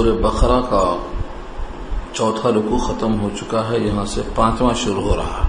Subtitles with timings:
[0.00, 0.96] سورہ بقرہ کا
[2.12, 5.46] چوتھا رکو ختم ہو چکا ہے، یہاں سے پانچواں شروع ہو رہا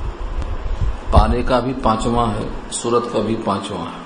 [1.12, 4.02] پانے کا بھی پانچواں ہے، سورت کا بھی پانچواں ہے۔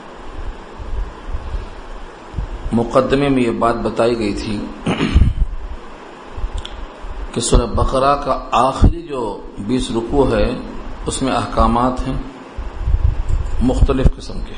[2.74, 4.60] مقدمے میں یہ بات بتائی گئی تھی
[7.32, 10.56] کہ سورہ بقرہ کا آخری جو بیس رکو ہے،
[11.06, 12.18] اس میں احکامات ہیں
[13.62, 14.54] مختلف قسم کے۔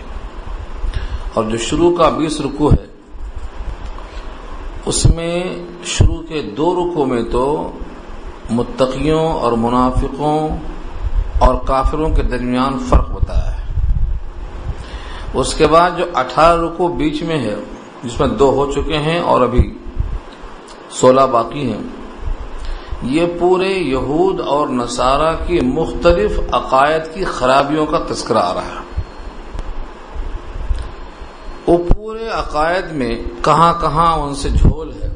[1.34, 2.87] اور جو شروع کا بیس رکو ہے
[4.88, 5.44] اس میں
[5.84, 7.72] شروع کے دو رکو میں تو
[8.50, 10.48] متقیوں اور منافقوں
[11.40, 13.64] اور کافروں کے درمیان فرق بتایا ہے۔
[15.34, 17.56] اس کے بعد جو اٹھارہ رکو بیچ میں ہے،
[18.04, 19.78] جس میں دو ہو چکے ہیں اور ابھی
[20.92, 21.84] سولہ باقی ہیں،
[23.04, 28.87] یہ پورے یہود اور نصارہ کی مختلف عقائد کی خرابیوں کا تذکرہ آ رہا ہے۔
[31.68, 35.10] وہ پورے عقائد میں کہاں کہاں ان سے جھول ہے،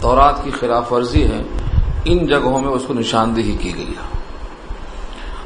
[0.00, 1.42] تورات کی خلاف ورزی ہے،
[2.04, 4.18] ان جگہوں میں اس کو نشاندہی کی گئی ہے۔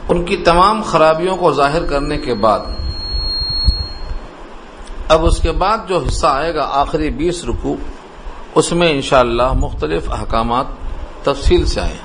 [0.08, 2.60] ان کی تمام خرابیوں کو ظاہر کرنے کے بعد،
[5.08, 7.76] اب اس کے بعد جو حصہ آئے گا آخری بیس رکو
[8.54, 10.66] اس میں انشاءاللہ مختلف احکامات
[11.22, 11.96] تفصیل سے آئے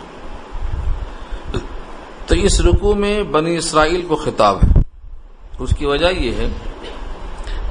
[2.26, 4.82] تو اس رکو میں بنی اسرائیل کو خطاب ہے۔
[5.60, 6.50] اس کی وجہ یہ ہے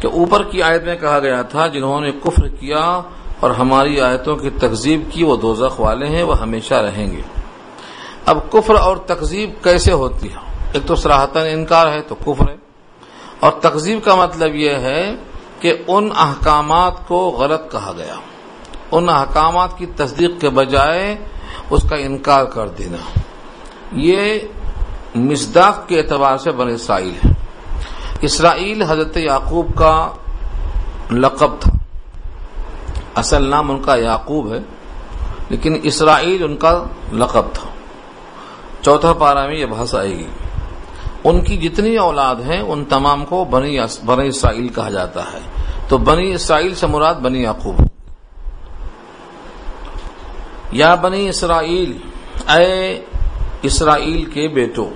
[0.01, 3.01] کہ اوپر کی آیت میں کہا گیا تھا، جنہوں نے کفر کیا
[3.41, 7.23] اور ہماری آیتوں کی تقزیب کی، وہ دوزخ والے ہیں، وہ ہمیشہ رہیں گے۔
[8.27, 12.57] اب کفر اور تقزیب کیسے ہوتی ہے؟ ایک تو سراہتن انکار ہے تو کفر ہے۔
[13.41, 15.15] اور تقزیب کا مطلب یہ ہے
[15.61, 18.15] کہ ان احکامات کو غلط کہا گیا۔
[18.93, 21.17] ان احکامات کی تصدیق کے بجائے
[21.71, 23.19] اس کا انکار کر دینا۔
[23.93, 24.39] یہ
[25.15, 27.48] مزداق کے اعتبار سے بن اسرائیل ہے۔
[28.20, 30.11] اسرائیل حضرت یعقوب کا
[31.11, 31.70] لقب تھا۔
[33.14, 34.58] اصل نام ان کا یعقوب ہے،
[35.48, 37.69] لیکن اسرائیل ان کا لقب تھا۔
[38.83, 40.27] چوتھا پارا میں یہ بحث آئے گی۔
[41.24, 45.39] ان کی جتنی اولاد ہیں، ان تمام کو بنی بنی اسرائیل کہا جاتا ہے۔
[45.89, 47.74] تو بنی اسرائیل سے مراد بنی یعقوب۔
[50.73, 51.98] یا بنی اسرائیل،
[52.51, 53.01] اے
[53.62, 54.90] اسرائیل کے بیٹوں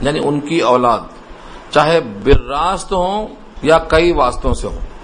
[0.00, 1.15] یعنی ان کی اولاد۔
[1.70, 3.28] چاہے براست ہوں
[3.62, 4.96] یا کئی واسطوں سے ہوں۔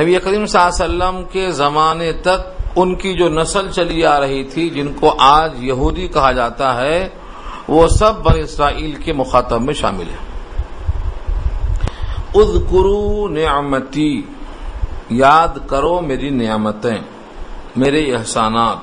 [0.00, 4.20] نبی کریم صلی اللہ علیہ وسلم کے زمانے تک ان کی جو نسل چلی آ
[4.20, 7.08] رہی تھی، جن کو آج یہودی کہا جاتا ہے،
[7.68, 10.28] وہ سب بن اسرائیل کے مخاطب میں شامل ہیں۔
[12.34, 14.22] اذکرو نعمتی،
[15.10, 16.98] یاد کرو میری نعمتیں،
[17.76, 18.78] میرے احسانات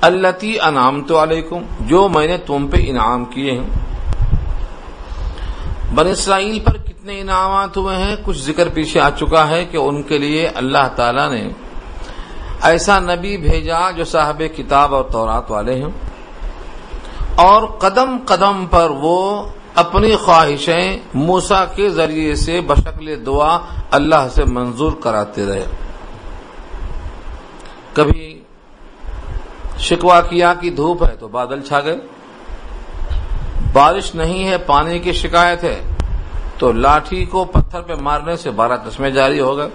[0.00, 3.70] التی انعام تو علیکم، جو میں نے تم پہ انعام کیے ہیں۔
[5.94, 10.02] بن اسرائیل پر کتنے انعامات ہوئے ہیں؟ کچھ ذکر پیچھے آ چکا ہے کہ ان
[10.02, 11.48] کے لیے اللہ تعالی نے
[12.62, 15.88] ایسا نبی بھیجا جو صاحب کتاب اور تورات والے ہیں
[17.36, 19.44] اور قدم قدم پر وہ
[19.74, 23.58] اپنی خواہشیں موسا کے ذریعے سے بشکل دعا
[23.90, 25.66] اللہ سے منظور کراتے رہے۔
[27.92, 28.42] کبھی
[29.78, 31.96] شکوا کیا کہ دھوپ ہے تو بادل چھا گئے۔
[33.72, 35.82] بارش نہیں ہے، پانی کی شکایت ہے۔
[36.58, 39.68] تو لاٹھی کو پتھر پہ مارنے سے بارہ چشمے جاری ہو گئے۔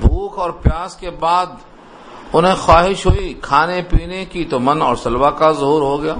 [0.00, 1.46] بھوک اور پیاس کے بعد
[2.32, 6.14] انہیں خواہش ہوئی، کھانے پینے کی تو من اور سلوا کا ظہور ہو گیا۔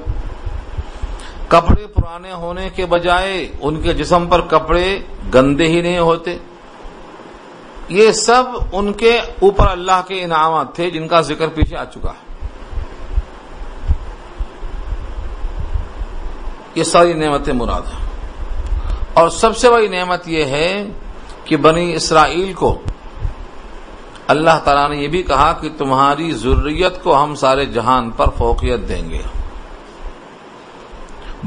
[1.49, 4.99] کپڑے پرانے ہونے کے بجائے ان کے جسم پر کپڑے
[5.35, 6.39] گندے ہی نہیں ہوتے۔
[7.89, 8.43] یہ سب
[8.73, 12.30] ان کے اوپر اللہ کے انعامات تھے جن کا ذکر پیچھے آ چکا ہے۔
[16.75, 18.07] یہ ساری نعمتیں مراد ہیں۔
[19.15, 20.85] اور سب سے بڑی نعمت یہ ہے
[21.45, 22.79] کہ بنی اسرائیل کو
[24.27, 28.89] اللہ تعالیٰ نے یہ بھی کہا کہ تمہاری ضروریت کو ہم سارے جہان پر فوقیت
[28.89, 29.23] دیں گے۔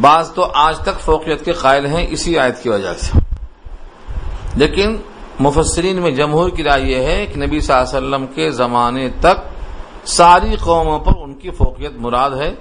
[0.01, 3.19] بعض تو آج تک فوقیت کے قائل ہیں اسی آیت کی وجہ سے۔
[4.55, 4.97] لیکن
[5.39, 9.09] مفسرین میں جمہور کی رائے یہ ہے کہ نبی صلی اللہ علیہ وسلم کے زمانے
[9.19, 9.35] تک
[10.07, 12.55] ساری قوموں پر ان کی فوقیت مراد ہے۔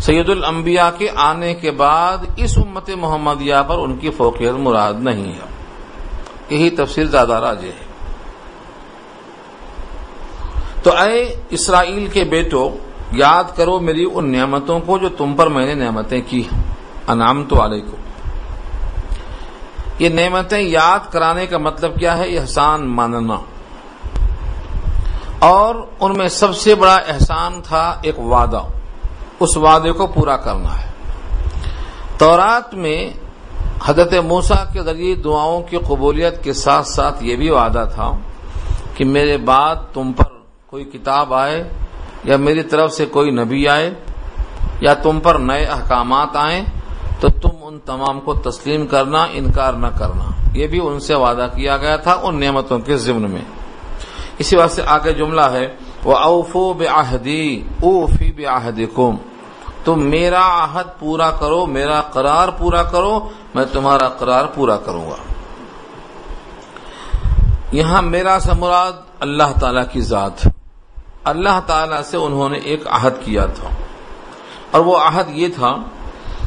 [0.00, 5.32] سید الانبیاء کے آنے کے بعد اس امت محمدیہ پر ان کی فوقیت مراد نہیں
[5.32, 5.56] ہے۔
[6.50, 7.86] یہی تفسیر زیادہ راجے ہے۔
[10.82, 12.76] تو اے اسرائیل کے بیٹو،
[13.12, 16.42] یاد کرو میری ان نعمتوں کو جو تم پر میں نے نعمتیں کی
[17.06, 17.96] انعام تو علیکم۔
[19.98, 23.36] یہ نعمتیں یاد کرانے کا مطلب کیا ہے؟ احسان ماننا۔
[25.38, 28.60] اور ان میں سب سے بڑا احسان تھا ایک وعدہ۔
[29.40, 30.90] اس وعدے کو پورا کرنا ہے۔
[32.18, 33.10] تورات میں
[33.84, 38.12] حضرت موسا کے ذریعے دعاؤں کی قبولیت کے ساتھ ساتھ یہ بھی وعدہ تھا
[38.94, 40.24] کہ میرے بعد تم پر
[40.66, 41.68] کوئی کتاب آئے
[42.24, 43.90] یا میری طرف سے کوئی نبی آئے
[44.80, 46.64] یا تم پر نئے احکامات آئیں
[47.20, 51.48] تو تم ان تمام کو تسلیم کرنا، انکار نہ کرنا۔ یہ بھی ان سے وعدہ
[51.56, 53.42] کیا گیا تھا ان نعمتوں کے ضمن میں۔
[54.38, 58.46] اسی واسطے آگے جملہ ہے وہ اوفو بے آہدی اوفی بے
[59.84, 65.16] تم میرا عہد پورا کرو، میرا قرار پورا کرو، میں تمہارا قرار پورا کروں گا۔
[67.72, 70.48] یہاں میرا سمراد اللہ تعالی کی ذات۔
[71.24, 73.68] اللہ تعالی سے انہوں نے ایک عہد کیا تھا۔
[74.70, 75.76] اور وہ عہد یہ تھا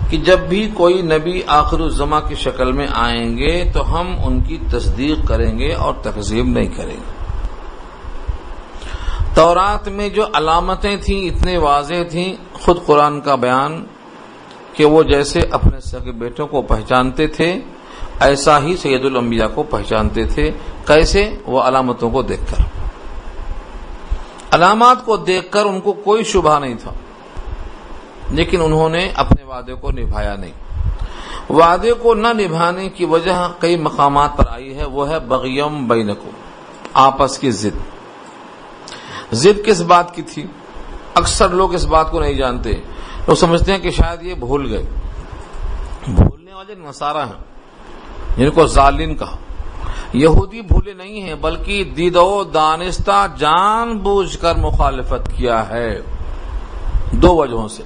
[0.10, 4.42] کہ جب بھی کوئی نبی آخر الزما کی شکل میں آئیں گے تو ہم ان
[4.42, 7.19] کی تصدیق کریں گے اور تقزیب نہیں کریں گے۔
[9.34, 13.86] تورات میں جو علامتیں تھیں، اتنے واضح تھیں، خود قرآن کا بیان
[14.74, 17.60] کہ وہ جیسے اپنے سگے بیٹوں کو پہچانتے تھے،
[18.20, 20.52] ایسا ہی سید الانبیاء کو پہچانتے تھے،
[20.86, 22.64] کیسے؟ وہ علامتوں کو دیکھ کر۔
[24.52, 26.92] علامات کو دیکھ کر ان کو کوئی شبہ نہیں تھا،
[28.30, 30.52] لیکن انہوں نے اپنے وعدے کو نبھایا نہیں۔
[31.50, 36.30] وعدے کو نہ نبھانے کی وجہ کئی مقامات پر آئی ہے، وہ ہے بغیم بینکم،
[36.94, 37.99] آپس کی ضد۔
[39.32, 40.46] ضد کس بات کی تھی؟
[41.16, 42.72] اکثر لوگ اس بات کو نہیں جانتے۔
[43.28, 44.84] لوگ سمجھتے ہیں کہ شاید یہ بھول گئے۔
[46.08, 47.44] بھولنے والے نسارا ہیں،
[48.38, 49.38] جن کو ظالم کہا۔
[50.14, 56.02] یہودی بھولے نہیں ہیں، بلکہ دید و دانستہ جان بوجھ کر مخالفت کیا ہے۔
[57.12, 57.84] دو وجہوں سے۔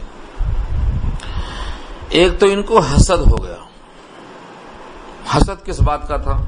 [2.09, 3.55] ایک تو ان کو حسد ہو گیا۔
[5.37, 6.45] حسد کس بات کا تھا؟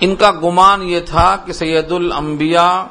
[0.00, 2.82] ان کا گمان یہ تھا کہ سید الانبیاء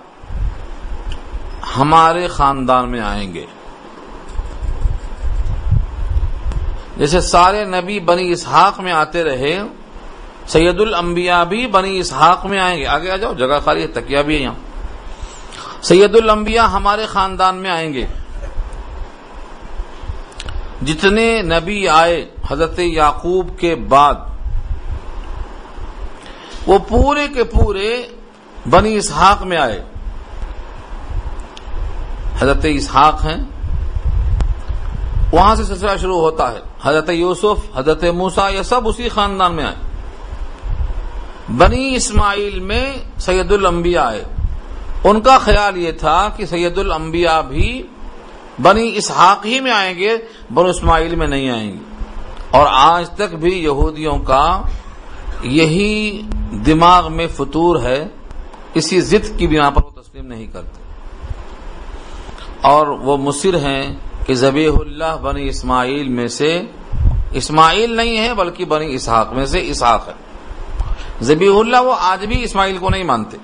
[1.78, 3.46] ہمارے خاندان میں آئیں گے۔
[6.98, 9.60] جیسے سارے نبی بنی اسحاق میں آتے رہے
[10.48, 14.22] سید الانبیاء بھی بنی اسحاق میں آئیں گے۔ آگے آ جاؤ، جگہ خالی ہے تکیا
[14.22, 14.54] بھی ہے یہاں۔
[15.84, 18.06] سید الانبیاء ہمارے خاندان میں آئیں گے۔
[20.82, 24.14] جتنے نبی آئے حضرت یعقوب کے بعد،
[26.68, 28.08] وہ پورے کے پورے
[28.70, 29.84] بنی اسحاق میں آئے۔
[32.44, 33.44] حضرت اسحاق ہیں۔
[35.32, 39.64] وہاں سے سلسلہ شروع ہوتا ہے۔ حضرت یوسف، حضرت موسا یہ سب اسی خاندان میں
[39.64, 39.76] آئے۔
[41.58, 44.24] بنی اسماعیل میں سید الانبیاء آئے۔
[45.04, 47.84] ان کا خیال یہ تھا کہ سید الانبیاء بھی
[48.62, 50.18] بنی اسحاق ہی میں آئیں گے،
[50.54, 51.78] بنو اسماعیل میں نہیں آئیں گے۔
[52.52, 54.62] اور آج تک بھی یہودیوں کا
[55.44, 56.22] یہی
[56.66, 58.08] دماغ میں فطور ہے،
[58.74, 60.83] اسی ضد کی بنا پر وہ تسلیم نہیں کرتے۔
[62.64, 63.96] اور وہ مصر ہیں
[64.28, 66.62] کہ زبیح اللہ بنی اسماعیل میں سے،
[67.32, 70.14] اسماعیل نہیں ہے بلکہ بنی اسحاق میں سے اسحاق ہے۔
[71.22, 73.38] زبیح اللہ وہ آج بھی اسماعیل کو نہیں مانتے۔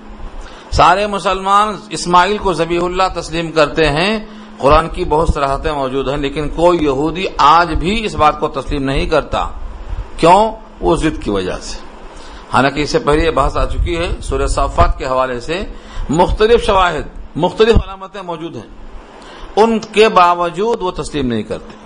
[0.70, 4.20] سارے مسلمان اسماعیل کو زبیح اللہ تسلیم کرتے ہیں۔
[4.58, 8.82] قرآن کی بہت سراہتیں موجود ہیں، لیکن کوئی یہودی آج بھی اس بات کو تسلیم
[8.82, 9.48] نہیں کرتا۔
[10.16, 10.50] کیوں؟
[10.80, 11.78] وہ ضد کی وجہ سے۔
[12.52, 15.62] حالانکہ اس سے پہلے یہ بحث آ چکی ہے سورہ صافات کے حوالے سے۔
[16.08, 18.89] مختلف شواہد، مختلف علامتیں موجود ہیں۔
[19.56, 21.76] ان کے باوجود وہ تسلیم نہیں کرتے۔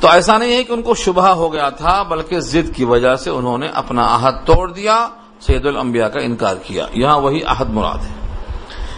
[0.00, 3.16] تو ایسا نہیں ہے کہ ان کو شبہ ہو گیا تھا، بلکہ ضد کی وجہ
[3.16, 5.08] سے انہوں نے اپنا عہد توڑ دیا،
[5.40, 8.14] سید الانبیاء کا انکار کیا۔ یہاں وہی عہد مراد ہے۔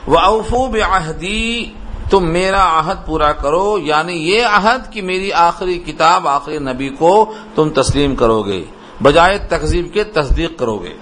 [0.06, 1.72] وہ اوفو بہدی
[2.10, 7.32] تم میرا عہد پورا کرو یعنی یہ عہد کہ میری آخری کتاب، آخری نبی کو
[7.54, 8.64] تم تسلیم کرو گے
[9.02, 10.94] بجائے تقزیب کے تصدیق کرو گے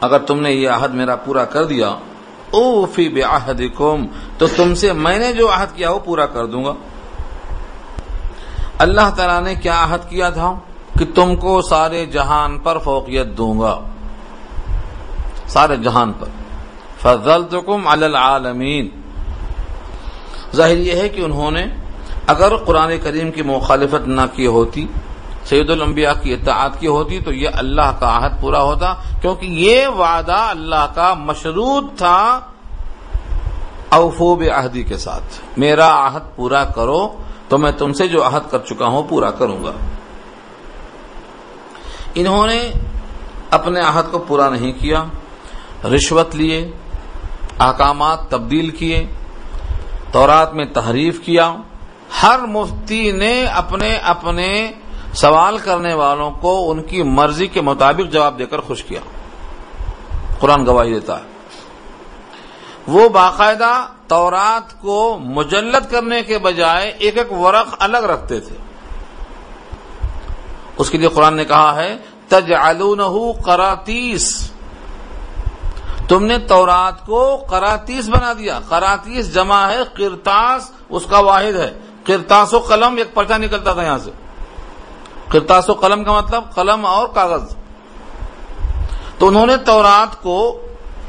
[0.00, 1.94] اگر تم نے یہ عہد میرا پورا کر دیا
[2.58, 3.22] او فی بے
[4.38, 6.74] تو تم سے میں نے جو عہد کیا وہ پورا کر دوں گا۔
[8.78, 10.58] اللہ تعالی نے کیا عہد کیا تھا؟
[10.98, 13.80] کہ تم کو سارے جہان پر فوقیت دوں گا۔
[15.46, 16.26] سارے جہان پر۔
[17.02, 18.88] فضل تو العالمین۔
[20.56, 21.66] ظاہر یہ ہے کہ انہوں نے
[22.26, 24.86] اگر قرآن کریم کی مخالفت نہ کی ہوتی
[25.48, 29.86] سید الانبیاء کی اطاعت کی ہوتی تو یہ اللہ کا عہد پورا ہوتا کیونکہ یہ
[29.86, 32.40] وعدہ اللہ کا مشروط تھا
[33.88, 37.16] اوفوب عہدی کے ساتھ۔ میرا عہد پورا کرو
[37.48, 39.72] تو میں تم سے جو عہد کر چکا ہوں پورا کروں گا۔
[42.14, 42.70] انہوں نے
[43.50, 45.04] اپنے عہد کو پورا نہیں کیا،
[45.84, 46.70] رشوت لیے،
[47.58, 49.06] احکامات تبدیل کیے،
[50.12, 51.54] تورات میں تحریف کیا۔
[52.22, 54.72] ہر مفتی نے اپنے اپنے
[55.20, 59.00] سوال کرنے والوں کو ان کی مرضی کے مطابق جواب دے کر خوش کیا۔
[60.38, 61.24] قرآن گواہی دیتا ہے۔
[62.88, 68.56] وہ باقاعدہ تورات کو مجلد کرنے کے بجائے ایک ایک ورق الگ رکھتے تھے۔
[70.76, 71.96] اس کے لیے قرآن نے کہا ہے
[72.28, 72.52] تج
[73.44, 74.50] کراتیس
[76.08, 81.78] تم نے تورات کو قراتیس بنا دیا۔ قراتیس جمع ہے کرتاس اس کا واحد ہے۔
[82.04, 84.10] کرتاس و قلم، ایک پرچہ نکلتا تھا یہاں سے۔
[85.28, 87.54] کرتاس و قلم کا مطلب قلم اور کاغذ۔
[89.18, 90.60] تو انہوں نے تورات کو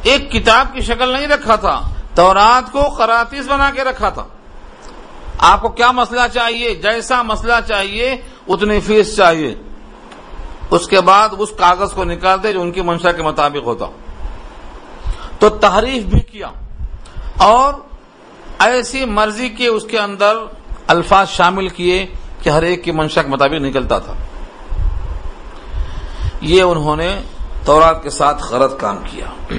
[0.04, 1.82] ایک کتاب کی شکل نہیں رکھا تھا،
[2.16, 4.26] تورات کو قراتیس بنا کے رکھا تھا۔
[5.38, 8.16] آپ کو کیا مسئلہ چاہیے؟ جیسا مسئلہ چاہیے،
[8.48, 9.56] اتنی فیس چاہیے۔
[10.72, 13.86] اس کے بعد اس کاغذ کو نکالتے جو ان کی منشا کے مطابق ہوتا۔
[15.40, 16.48] تو تحریف بھی کیا۔
[17.38, 17.74] اور
[18.60, 20.38] ایسی مرضی کے اس کے اندر
[20.88, 22.06] الفاظ شامل کیے۔
[22.41, 24.13] کہ ہر ایک کی منشا کے مطابق نکلتا تھا۔
[26.41, 27.22] یہ انہوں نے
[27.65, 29.53] تورات کے ساتھ غلط کام کیا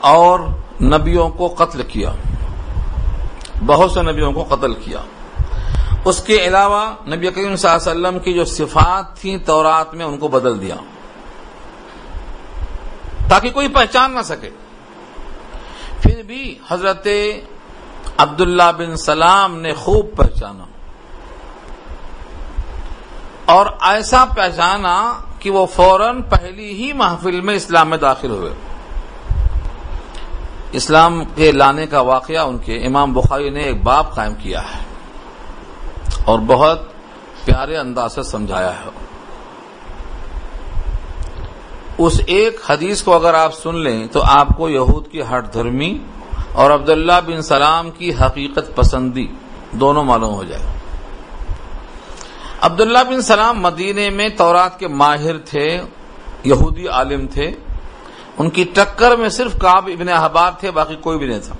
[0.00, 0.40] اور
[0.80, 2.12] نبیوں کو قتل کیا۔
[3.66, 4.98] بہت سے نبیوں کو قتل کیا۔
[6.04, 10.06] اس کے علاوہ نبی کریم صلی اللہ علیہ وسلم کی جو صفات تھیں تورات میں
[10.06, 10.74] ان کو بدل دیا۔
[13.28, 14.50] تاکہ کوئی پہچان نہ سکے۔
[16.02, 17.06] پھر بھی حضرت
[18.16, 20.64] عبداللہ بن سلام نے خوب پہچانا۔
[23.44, 28.52] اور ایسا پہچانا کہ وہ فوراً پہلی ہی محفل میں اسلام میں داخل ہوئے۔
[30.72, 34.84] اسلام کے لانے کا واقعہ ان کے امام بخاری نے ایک باب قائم کیا ہے
[36.24, 36.78] اور بہت
[37.44, 38.90] پیارے انداز سے سمجھایا ہے۔
[41.98, 45.98] اس ایک حدیث کو اگر آپ سن لیں تو آپ کو یہود کی ہٹ دھرمی
[46.52, 49.26] اور عبداللہ بن سلام کی حقیقت پسندی
[49.72, 50.81] دونوں معلوم ہو جائے۔
[52.62, 55.80] عبداللہ بن سلام مدینے میں تورات کے ماہر تھے،
[56.44, 57.50] یہودی عالم تھے۔
[58.38, 61.54] ان کی ٹکر میں صرف کاب ابن احبار تھے، باقی کوئی بھی نہیں تھا۔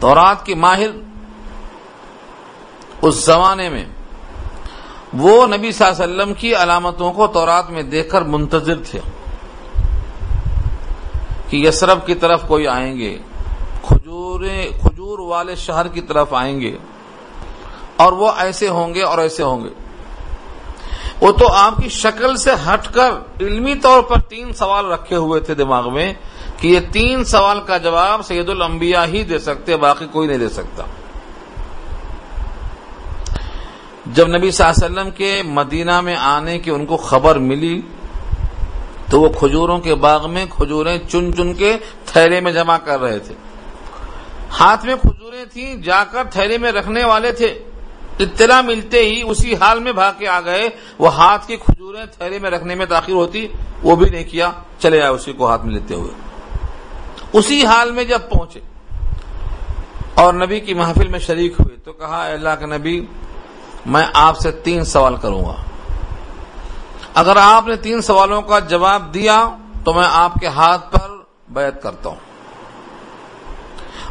[0.00, 0.90] تورات کی ماہر
[3.02, 3.84] اس زمانے میں
[5.12, 9.00] وہ نبی صلی اللہ علیہ وسلم کی علامتوں کو تورات میں دیکھ کر منتظر تھے
[11.48, 13.16] کہ یسرف کی طرف کوئی آئیں گے
[13.82, 16.76] کھجور والے شہر کی طرف آئیں گے۔
[18.00, 19.68] اور وہ ایسے ہوں گے اور ایسے ہوں گے۔
[21.20, 25.40] وہ تو آپ کی شکل سے ہٹ کر علمی طور پر تین سوال رکھے ہوئے
[25.40, 26.12] تھے دماغ میں
[26.56, 30.48] کہ یہ تین سوال کا جواب سید الانبیاء ہی دے سکتے، باقی کوئی نہیں دے
[30.48, 30.84] سکتا۔
[34.06, 37.80] جب نبی صلی اللہ علیہ وسلم کے مدینہ میں آنے کی ان کو خبر ملی
[39.10, 41.76] تو وہ کھجوروں کے باغ میں کھجوریں چن چن کے
[42.06, 43.34] تھیلے میں جمع کر رہے تھے۔
[44.60, 47.50] ہاتھ میں کھجوریں تھیں، جا کر تھیلے میں رکھنے والے تھے۔
[48.22, 52.38] اطلاع ملتے ہی اسی حال میں بھاگ کے آ گئے۔ وہ ہاتھ کی کھجوریں تھیلے
[52.38, 53.48] میں رکھنے میں داخل ہوتی،
[53.82, 56.10] وہ بھی نہیں کیا، چلے آئے اسی کو ہاتھ میں لیتے ہوئے۔
[57.32, 58.60] اسی حال میں جب پہنچے
[60.14, 63.06] اور نبی کی محفل میں شریک ہوئے تو کہا اللہ کے نبی،
[63.86, 65.54] میں آپ سے تین سوال کروں گا۔
[67.14, 71.10] اگر آپ نے تین سوالوں کا جواب دیا تو میں آپ کے ہاتھ پر
[71.48, 72.29] بیعت کرتا ہوں۔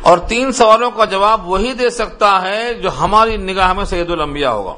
[0.02, 4.52] اور تین سوالوں کا جواب وہی دے سکتا ہے جو ہماری نگاہ میں سید الانبیاء
[4.52, 4.74] ہوگا۔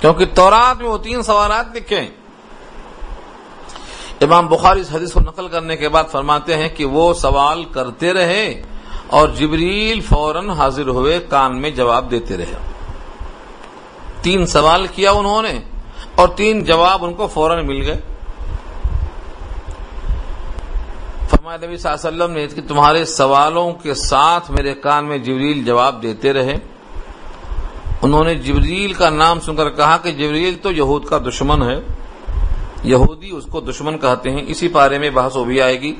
[0.00, 2.08] کیونکہ تورات میں وہ تین سوالات لکھے
[4.20, 8.12] امام بخاری اس حدیث کو نقل کرنے کے بعد فرماتے ہیں کہ وہ سوال کرتے
[8.12, 8.62] رہے
[9.06, 12.54] اور جبریل فوراً حاضر ہوئے کان میں جواب دیتے رہے۔
[14.22, 15.60] تین سوال کیا انہوں نے
[16.14, 18.09] اور تین جواب ان کو فوراً مل گئے۔
[21.50, 25.18] فرمایا نبی صلی اللہ علیہ وسلم نے کہ تمہارے سوالوں کے ساتھ میرے کان میں
[25.18, 26.56] جبریل جواب دیتے رہے۔
[28.02, 31.80] انہوں نے جبریل کا نام سن کر کہا کہ جبریل تو یہود کا دشمن ہے۔
[32.82, 35.94] یہودی اس کو دشمن کہتے ہیں۔ اسی پارے میں بحث ہو بھی آئے گی۔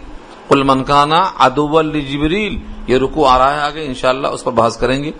[0.48, 5.04] کل منکانہ ادوبل جبریل یہ رکو آ رہا ہے آگے، انشاءاللہ اس پر بحث کریں
[5.04, 5.10] گے۔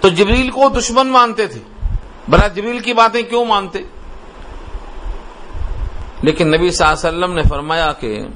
[0.00, 1.60] تو جبریل کو دشمن مانتے تھے۔
[2.28, 3.78] بلا جبریل کی باتیں کیوں مانتے؟
[6.22, 8.26] لیکن نبی صلی اللہ علیہ وسلم نے فرمایا کہ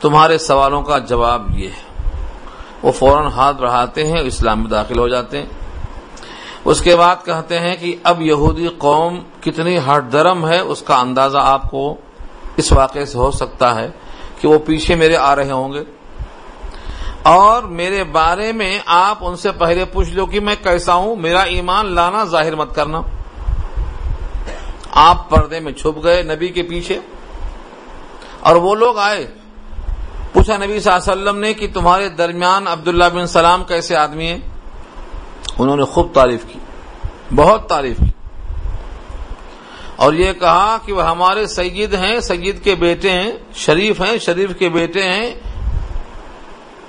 [0.00, 1.90] تمہارے سوالوں کا جواب یہ ہے۔
[2.82, 5.46] وہ فوراً ہاتھ بڑھاتے ہیں اسلام میں داخل ہو جاتے ہیں۔
[6.64, 11.00] اس کے بعد کہتے ہیں کہ اب یہودی قوم کتنی ہٹ درم ہے، اس کا
[11.00, 11.94] اندازہ آپ کو
[12.56, 13.90] اس واقعے سے ہو سکتا ہے
[14.40, 15.84] کہ وہ پیچھے میرے آ رہے ہوں گے۔
[17.22, 21.40] اور میرے بارے میں آپ ان سے پہلے پوچھ لو کہ میں کیسا ہوں، میرا
[21.40, 23.00] ایمان لانا ظاہر مت کرنا۔
[24.90, 26.98] آپ پردے میں چھپ گئے نبی کے پیچھے۔
[28.40, 29.26] اور وہ لوگ آئے
[30.32, 34.26] پوچھا نبی صلی اللہ علیہ وسلم نے کہ تمہارے درمیان عبداللہ بن سلام کیسے آدمی
[34.26, 34.38] ہیں؟
[35.58, 36.58] انہوں نے خوب تعریف کی،
[37.34, 38.10] بہت تعریف کی۔
[39.96, 44.50] اور یہ کہا کہ وہ ہمارے سید ہیں، سید کے بیٹے ہیں، شریف ہیں، شریف
[44.58, 45.34] کے بیٹے ہیں۔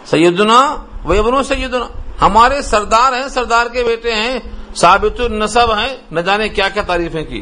[0.05, 1.87] سیدنا، وہ بنو سیدنا۔
[2.21, 4.39] ہمارے سردار ہیں، سردار کے بیٹے ہیں،
[4.75, 7.41] ثابت النصب ہیں۔ نہ جانے کیا کیا تعریفیں کی۔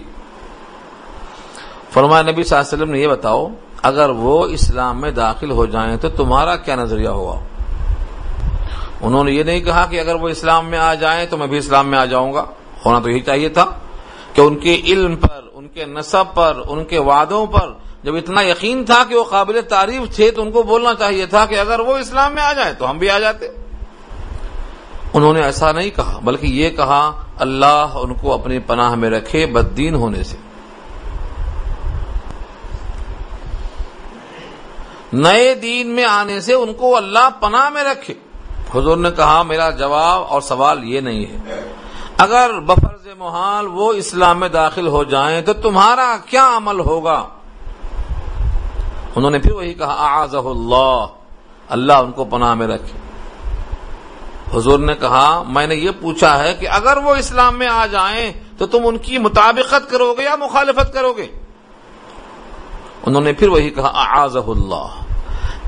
[1.92, 3.48] فرمایا نبی صلی اللہ علیہ وسلم نے یہ بتاؤ
[3.82, 7.40] اگر وہ اسلام میں داخل ہو جائیں تو تمہارا کیا نظریہ ہوا
[9.02, 11.58] انہوں نے یہ نہیں کہا کہ اگر وہ اسلام میں آ جائیں تو میں بھی
[11.58, 12.46] اسلام میں آ جاؤں گا۔
[12.86, 13.66] ہونا تو یہی چاہیے تھا
[14.34, 18.42] کہ ان کے علم پر، ان کے نصب پر، ان کے وعدوں پر جب اتنا
[18.42, 21.80] یقین تھا کہ وہ قابل تعریف تھے تو ان کو بولنا چاہیے تھا کہ اگر
[21.80, 23.48] وہ اسلام میں آ جائیں تو ہم بھی آ جاتے۔
[25.14, 29.46] انہوں نے ایسا نہیں کہا، بلکہ یہ کہا، اللہ ان کو اپنی پناہ میں رکھے
[29.46, 30.38] بددین ہونے سے۔
[35.14, 38.14] نئے دین میں آنے سے ان کو اللہ پناہ میں رکھے۔
[38.76, 41.72] حضور نے کہا، میرا جواب اور سوال یہ نہیں ہے۔
[42.18, 47.28] اگر بفرز محال وہ اسلام میں داخل ہو جائیں تو تمہارا کیا عمل ہوگا؟
[49.16, 51.06] انہوں نے پھر وہی کہا آز اللہ
[51.70, 53.00] اللہ ان کو پناہ میں رکھے۔
[54.58, 58.34] حضور نے کہا، میں نے یہ پوچھا ہے کہ اگر وہ اسلام میں آ جائیں
[58.58, 61.28] تو تم ان کی مطابقت کرو گے یا مخالفت کرو گے؟
[63.06, 64.88] انہوں نے پھر وہی کہا آز اللہ۔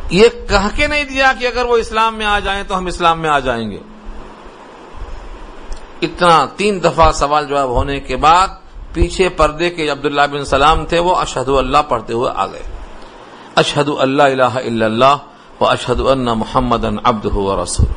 [0.09, 3.21] یہ کہہ کے نہیں دیا کہ اگر وہ اسلام میں آ جائیں تو ہم اسلام
[3.21, 3.79] میں آ جائیں گے۔
[6.01, 8.47] اتنا تین دفعہ سوال جواب ہونے کے بعد
[8.93, 12.63] پیچھے پردے کے عبداللہ بن سلام تھے، وہ اشہد اللہ پڑھتے ہوئے آ گئے۔
[13.55, 15.15] اشہد اللہ الہ الا اللہ
[15.59, 17.25] و اشہد ان محمد ابد
[17.63, 17.87] رسول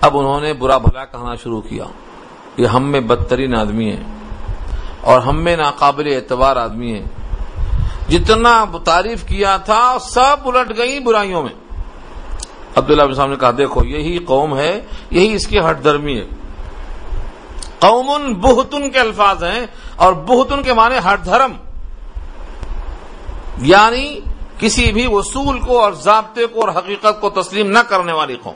[0.00, 1.84] اب انہوں نے برا بھلا کہنا شروع کیا۔
[2.56, 4.02] یہ ہم میں بدترین آدمی ہے
[5.00, 7.04] اور ہم میں ناقابل اعتبار آدمی ہے
[8.12, 11.52] جتنا تعریف کیا تھا سب الٹ گئی برائیوں میں۔
[12.76, 16.24] عبداللہ بن صاحب نے کہا، دیکھو، یہی قوم ہے، یہی اس کی ہٹ درمی ہے۔
[17.78, 19.66] قوم بہتن کے الفاظ ہیں
[19.96, 21.52] اور بہتن کے معنی ہٹ دھرم۔
[23.58, 24.20] یعنی
[24.58, 28.54] کسی بھی اصول کو اور ضابطے کو اور حقیقت کو تسلیم نہ کرنے والی قوم۔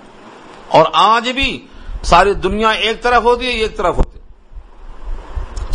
[0.69, 1.67] اور آج بھی
[2.03, 4.16] ساری دنیا ایک طرف ہوتی ہے ایک طرف ہوتی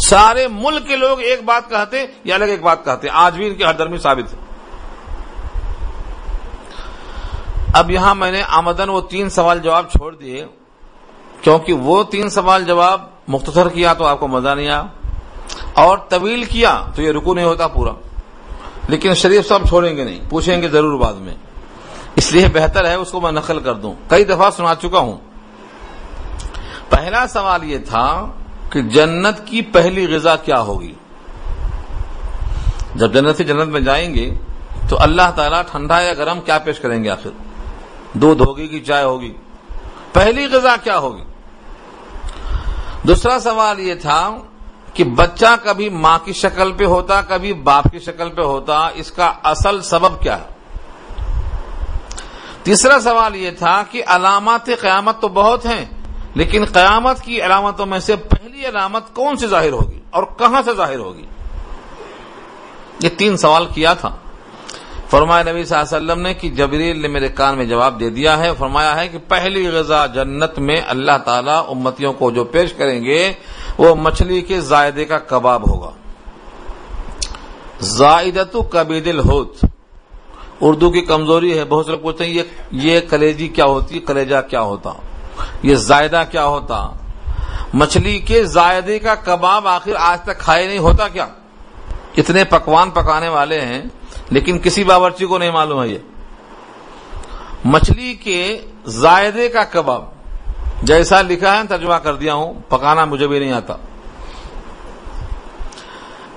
[0.09, 3.55] سارے ملک کے لوگ ایک بات کہتے یا الگ ایک بات کہتے آج بھی ان
[3.55, 4.39] کی ہر درمی ثابت ہے۔
[7.73, 10.45] اب یہاں میں نے آمدن وہ تین سوال جواب چھوڑ دیے۔
[11.41, 14.83] کیونکہ وہ تین سوال جواب مختصر کیا تو آپ کو مزہ نہیں آیا۔
[15.73, 17.91] اور طویل کیا تو یہ رکو نہیں ہوتا پورا۔
[18.87, 21.35] لیکن شریف صاحب چھوڑیں گے نہیں، پوچھیں گے ضرور بعد میں۔
[22.15, 25.17] اس لیے بہتر ہے اس کو میں نقل کر دوں۔ کئی دفعہ سنا چکا ہوں۔
[26.89, 28.27] پہلا سوال یہ تھا
[28.71, 30.93] کہ جنت کی پہلی غذا کیا ہوگی؟
[32.95, 34.29] جب جنت سے جنت میں جائیں گے،
[34.89, 37.29] تو اللہ تعالیٰ ٹھنڈا یا گرم کیا پیش کریں گے آخر؟
[38.13, 39.33] دودھ ہوگی کہ چائے ہوگی؟
[40.13, 41.23] پہلی غذا کیا ہوگی؟
[43.03, 44.37] دوسرا سوال یہ تھا
[44.93, 49.11] کہ بچہ کبھی ماں کی شکل پہ ہوتا، کبھی باپ کی شکل پہ ہوتا، اس
[49.11, 50.49] کا اصل سبب کیا ہے؟
[52.63, 55.85] تیسرا سوال یہ تھا کہ علامات قیامت تو بہت ہیں
[56.35, 60.73] لیکن قیامت کی علامتوں میں سے پہلی علامت کون سی ظاہر ہوگی اور کہاں سے
[60.73, 61.25] ظاہر ہوگی؟
[63.03, 64.15] یہ تین سوال کیا تھا۔
[65.09, 68.09] فرمایا نبی صلی اللہ علیہ وسلم نے کہ جبریل نے میرے کان میں جواب دے
[68.09, 72.73] دیا ہے، فرمایا ہے کہ پہلی غذا جنت میں اللہ تعالی امتیوں کو جو پیش
[72.73, 73.33] کریں گے،
[73.77, 75.91] وہ مچھلی کے زائدے کا کباب ہوگا۔
[77.79, 79.65] زائدت کبید الحوت۔
[80.61, 84.61] اردو کی کمزوری ہے، بہت سے لوگ پوچھتے ہیں، یہ کلیجی کیا ہوتی کلیجا کیا
[84.61, 84.93] ہوتا؟
[85.63, 86.89] یہ زائدہ کیا ہوتا؟
[87.73, 91.27] مچھلی کے زائدے کا کباب آخر آج تک کھائے نہیں، ہوتا کیا؟
[92.17, 93.81] اتنے پکوان پکانے والے ہیں،
[94.29, 95.97] لیکن کسی باورچی کو نہیں معلوم ہے یہ۔
[97.65, 100.05] مچھلی کے زائدے کا کباب،
[100.83, 103.75] جیسا لکھا ہے، ترجمہ کر دیا ہوں، پکانا مجھے بھی نہیں آتا۔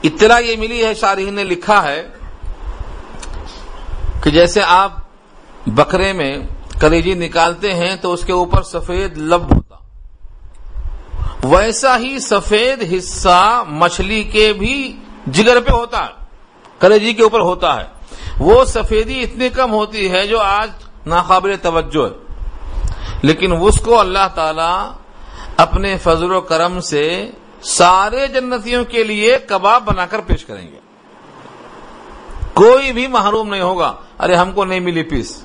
[0.02, 2.08] اطلاع یہ ملی ہے، شارحین نے لکھا ہے
[4.22, 4.92] کہ جیسے آپ
[5.66, 6.38] بکرے میں
[6.80, 9.74] کلیجی نکالتے ہیں تو اس کے اوپر سفید لب ہوتا۔
[11.44, 16.24] ویسا ہی سفید حصہ مچھلی کے بھی جگر پہ ہوتا ہے
[16.80, 17.84] کلیجی کے اوپر ہوتا ہے۔
[18.38, 20.70] وہ سفیدی اتنی کم ہوتی ہے جو آج
[21.06, 22.34] ناقابل توجہ ہے۔
[23.22, 24.90] لیکن اس کو اللہ تعالی
[25.56, 27.30] اپنے فضل و کرم سے
[27.62, 30.78] سارے جنتیوں کے لیے کباب بنا کر پیش کریں گے۔
[32.54, 35.43] کوئی بھی محروم نہیں ہوگا۔ ارے ہم کو نہیں ملی پیس۔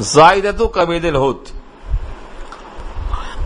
[0.00, 1.52] زائدت کبید الہت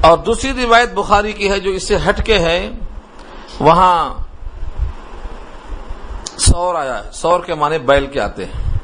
[0.01, 2.71] اور دوسری روایت بخاری کی ہے جو اس سے ہٹ کے ہے،
[3.61, 4.15] وہاں
[6.39, 8.79] سور آیا ہے۔ سور کے معنی بیل کے آتے ہیں۔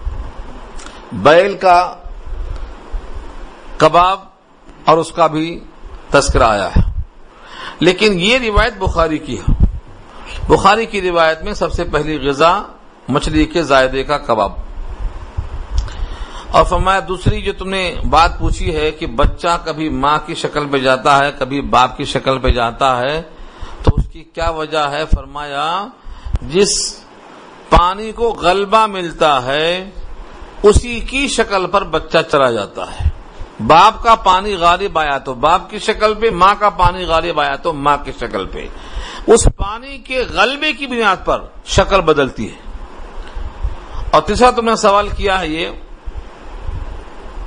[1.13, 1.97] بیل کا
[3.77, 4.21] کباب
[4.85, 5.65] اور اس کا بھی
[6.11, 7.03] تذکرہ آیا ہے۔
[7.81, 9.53] لیکن یہ روایت بخاری کی ہے۔
[10.49, 12.63] بخاری کی روایت میں سب سے پہلی غذا
[13.09, 14.62] مچھلی کے زائدے کا کباب۔
[16.53, 20.69] اور فرمایا دوسری جو تم نے بات پوچھی ہے کہ بچہ کبھی ماں کی شکل
[20.69, 23.23] پہ جاتا ہے، کبھی باپ کی شکل پہ جاتا ہے،
[23.83, 25.87] تو اس کی کیا وجہ ہے؟ فرمایا
[26.43, 27.01] جس
[27.71, 29.91] پانی کو غلبہ ملتا ہے،
[30.63, 33.09] اسی کی شکل پر بچہ چلا جاتا ہے۔
[33.67, 37.57] باپ کا پانی غالب آیا تو باپ کی شکل پہ، ماں کا پانی غالب آیا
[37.57, 38.67] تو ماں کی شکل پہ۔
[39.27, 42.59] اس پانی کے غلبے کی بنیاد پر شکل بدلتی ہے۔
[44.11, 45.67] اور تیسرا تم نے سوال کیا ہے یہ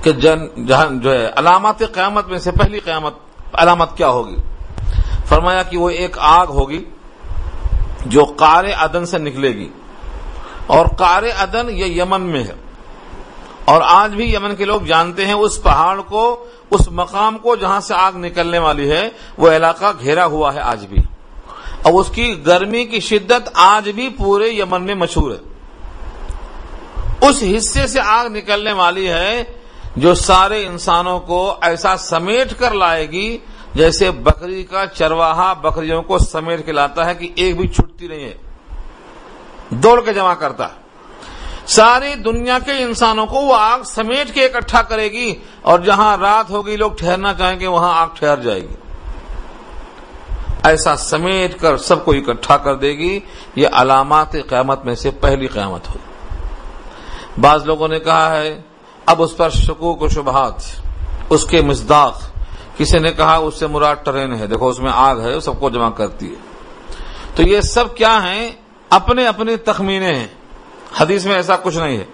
[0.06, 3.14] کہ جن جہاں جو ہے، علامات قیامت میں سے پہلی قیامت،
[3.54, 4.36] علامت کیا ہوگی؟
[5.26, 6.86] فرمایا کہ وہ ایک آگ ہوگی
[8.06, 9.70] جو قار عدن سے نکلے گی۔
[10.68, 12.54] اور قار عدن یہ یمن میں ہے۔
[13.66, 17.80] اور آج بھی یمن کے لوگ جانتے ہیں، اس پہاڑ کو، اس مقام کو جہاں
[17.80, 20.98] سے آگ نکلنے والی ہے، وہ علاقہ گھیرا ہوا ہے آج بھی۔
[21.84, 25.56] اور اس کی گرمی کی شدت آج بھی پورے یمن میں مشہور ہے۔
[27.28, 29.44] اس حصے سے آگ نکلنے والی ہے
[29.96, 33.38] جو سارے انسانوں کو ایسا سمیٹ کر لائے گی
[33.74, 38.24] جیسے بکری کا چرواہا بکریوں کو سمیٹ کے لاتا ہے کہ ایک بھی چھٹتی نہیں
[38.24, 38.34] ہے۔
[39.70, 40.86] دوڑ کے جمع کرتا۔ ہے
[41.68, 46.50] ساری دنیا کے انسانوں کو وہ آگ سمیٹ کے اکٹھا کرے گی اور جہاں رات
[46.50, 48.76] ہوگی لوگ ٹھہرنا چاہیں گے وہاں آگ ٹھہر جائے گی۔
[50.64, 53.20] ایسا سمیٹ کر سب کو اکٹھا کر دے گی،
[53.56, 56.06] یہ علامات قیامت میں سے پہلی قیامت ہوگی۔
[57.42, 58.62] بعض لوگوں نے کہا ہے
[59.06, 60.54] اب اس پر شکوک و شبہات،
[61.30, 62.22] اس کے مزداق،
[62.78, 65.70] کسی نے کہا اس سے مراد ٹرین ہے، دیکھو اس میں آگ ہے، سب کو
[65.70, 66.36] جمع کرتی ہے۔
[67.36, 68.52] تو یہ سب کیا ہیں؟
[68.90, 70.28] اپنے اپنے تخمینے ہیں۔
[70.98, 72.06] حدیث میں ایسا کچھ نہیں ہے۔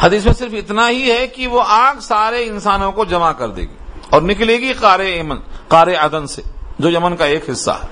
[0.00, 3.62] حدیث میں صرف اتنا ہی ہے کہ وہ آگ سارے انسانوں کو جمع کر دے
[3.62, 3.76] گی
[4.10, 5.36] اور نکلے گی قار ایمن
[5.68, 6.42] قار عدن سے،
[6.78, 7.86] جو یمن کا ایک حصہ ہے۔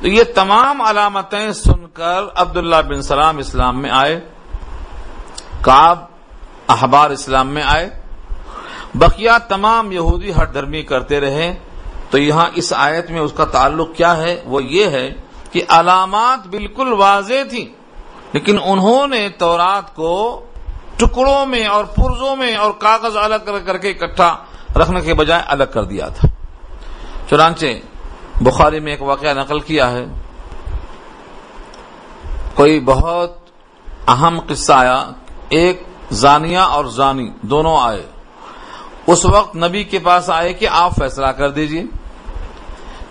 [0.00, 4.20] تو یہ تمام علامتیں سن کر عبداللہ بن سلام اسلام میں آئے۔
[5.60, 6.11] کاب
[6.72, 7.90] احبار اسلام میں آئے۔
[8.94, 11.54] بقیہ تمام یہودی ہر دھرمی کرتے رہے۔
[12.10, 15.10] تو یہاں اس آیت میں اس کا تعلق کیا ہے؟ وہ یہ ہے
[15.52, 17.72] کہ علامات بالکل واضح تھی
[18.32, 20.44] لیکن انہوں نے تورات کو
[20.96, 24.36] ٹکڑوں میں اور پرزوں میں اور کاغذ الگ کر کے اکٹھا
[24.76, 26.28] رکھنے کے بجائے الگ کر دیا تھا۔
[27.30, 27.66] چنانچہ
[28.40, 30.04] بخاری میں ایک واقعہ نقل کیا ہے۔
[32.54, 33.36] کوئی بہت
[34.08, 35.10] اہم قصہ آیا۔
[35.48, 38.06] ایک زانیہ اور زانی دونوں آئے۔
[39.06, 41.84] اس وقت نبی کے پاس آئے کہ آپ فیصلہ کر دیجیے۔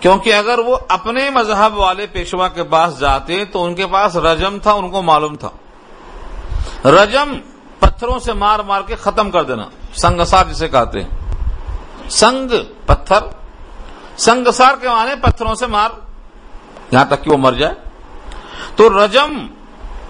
[0.00, 4.58] کیونکہ اگر وہ اپنے مذہب والے پیشوا کے پاس جاتے تو ان کے پاس رجم
[4.62, 5.50] تھا، ان کو معلوم تھا۔
[6.88, 7.38] رجم
[7.78, 11.08] پتھروں سے مار مار کے ختم کر دینا، سنگسار جسے کہتے ہیں۔
[12.10, 12.52] سنگ
[12.86, 13.18] پتھر،
[14.16, 15.90] سنگسار کے معنی پتھروں سے مار،
[16.90, 17.74] یہاں تک کہ وہ مر جائے۔
[18.76, 19.46] تو رجم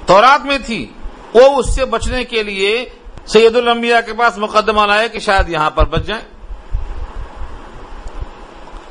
[0.07, 0.93] تورات میں تھی
[1.35, 2.89] وہ اس سے بچنے کے لیے
[3.27, 6.25] سید الانبیاء کے پاس مقدمہ لائے کہ شاید یہاں پر بچ جائیں۔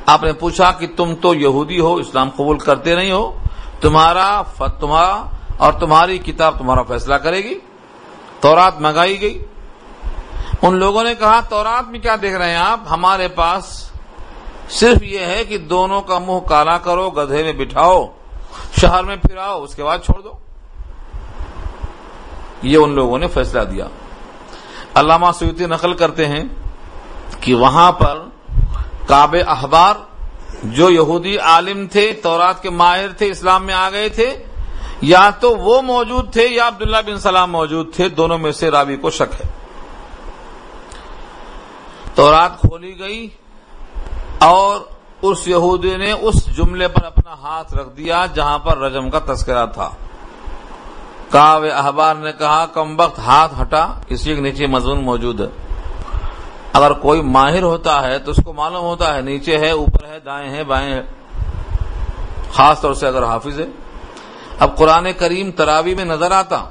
[0.06, 3.38] آپ نے پوچھا کہ تم تو یہودی ہو، اسلام قبول کرتے نہیں ہو،
[3.82, 5.26] تمہارا فتوا
[5.58, 7.60] اور تمہاری کتاب تمہارا فیصلہ کرے گی،
[8.40, 9.46] تورات منگائی گئی۔
[10.62, 13.92] ان لوگوں نے کہا، تورات میں کیا دیکھ رہے ہیں آپ؟ ہمارے پاس
[14.70, 18.08] صرف یہ ہے کہ دونوں کا منہ کالا کرو، گدھے میں بٹھاؤ،
[18.82, 20.51] شہر میں پھراؤ، اس کے بعد چھوڑ دو۔
[22.62, 23.88] یہ ان لوگوں نے فیصلہ دیا۔
[24.96, 26.44] علامہ سیوتی نقل کرتے ہیں
[27.40, 28.20] کہ وہاں پر
[29.08, 29.96] کاب احبار
[30.64, 34.44] جو یہودی عالم تھے، تورات کے ماہر تھے، اسلام میں آ گئے تھے،
[35.02, 38.96] یا تو وہ موجود تھے یا عبداللہ بن سلام موجود تھے، دونوں میں سے رابی
[38.96, 39.50] کو شک ہے۔
[42.16, 43.28] تورات کھولی گئی
[44.40, 44.80] اور
[45.22, 49.66] اس یہودی نے اس جملے پر اپنا ہاتھ رکھ دیا جہاں پر رجم کا تذکرہ
[49.66, 49.90] تھا۔
[51.32, 55.46] کاو احبار نے کہا، کم وقت ہاتھ ہٹا، اسی کے نیچے مضمون موجود ہے۔
[56.74, 60.20] اگر کوئی ماہر ہوتا ہے تو اس کو معلوم ہوتا ہے، نیچے ہے، اوپر ہے،
[60.26, 61.02] دائیں ہے بائیں ہے
[62.54, 63.66] خاص طور سے اگر حافظ ہے۔
[64.60, 66.66] اب قرآن کریم تراوی میں نظر آتا،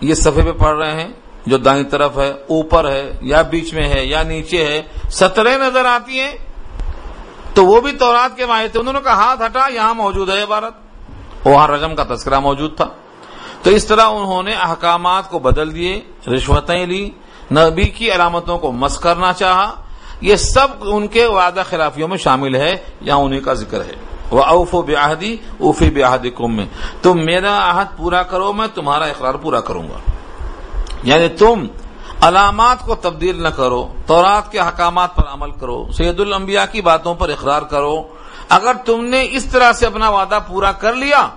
[0.00, 1.08] یہ صفحے پہ پڑھ رہے ہیں،
[1.46, 5.84] جو دائیں طرف ہے، اوپر ہے، یا بیچ میں ہے، یا نیچے ہے سترے نظر
[5.84, 6.32] آتی ہیں۔
[7.54, 10.42] تو وہ بھی تورات کے ماہر تھے۔ انہوں نے کہا، ہاتھ ہٹا، یہاں موجود ہے
[10.42, 10.72] عبارت۔
[11.46, 12.86] وہاں رجم کا تذکرہ موجود تھا۔
[13.62, 17.10] تو اس طرح انہوں نے احکامات کو بدل دیے، رشوتیں لی،
[17.52, 19.70] نبی کی علامتوں کو مس کرنا چاہا۔
[20.20, 23.92] یہ سب ان کے وعدہ خلافیوں میں شامل ہے، یا انہیں کا ذکر ہے۔
[24.30, 26.66] وہ اوف و بیاہدی اوفی بیاہدی کم میں
[27.02, 29.98] تم میرا عہد پورا کرو، میں تمہارا اقرار پورا کروں گا۔
[31.02, 31.66] یعنی تم
[32.20, 37.14] علامات کو تبدیل نہ کرو، تورات کے حکامات پر عمل کرو، سید الانبیاء کی باتوں
[37.14, 38.02] پر اقرار کرو۔
[38.48, 41.28] اگر تم نے اس طرح سے اپنا وعدہ پورا کر لیا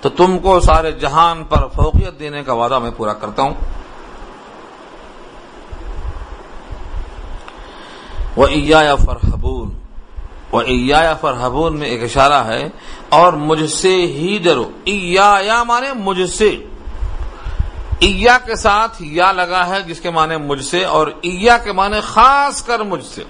[0.00, 3.54] تو تم کو سارے جہان پر فوقیت دینے کا وعدہ میں پورا کرتا ہوں۔
[8.36, 9.68] وہ ایا فرحبون
[10.52, 12.62] وہ ایا فرحبون میں ایک اشارہ ہے،
[13.08, 16.48] اور مجھ سے ہی ڈرو۔ ایا مانے مجھ سے۔
[17.98, 22.00] ایا کے ساتھ یا لگا ہے جس کے معنی مجھ سے، اور ایا کے معنی
[22.04, 23.22] خاص کر مجھ سے۔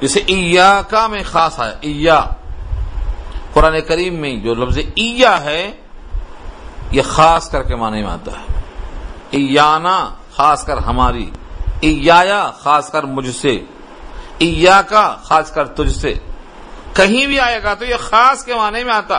[0.00, 2.20] جسے ایا کا میں خاص ہے ایا
[3.52, 5.72] قرآن کریم میں جو لفظ ایا ہے،
[6.90, 8.60] یہ خاص کر کے معنی میں آتا ہے۔
[9.30, 11.30] ایانا خاص کر ہماری
[11.80, 13.64] ایا خاص کر مجھ سے
[14.38, 16.14] ایا کا خاص کر تجھ سے
[16.92, 19.18] کہیں بھی آئے گا تو یہ خاص کے معنی میں آتا۔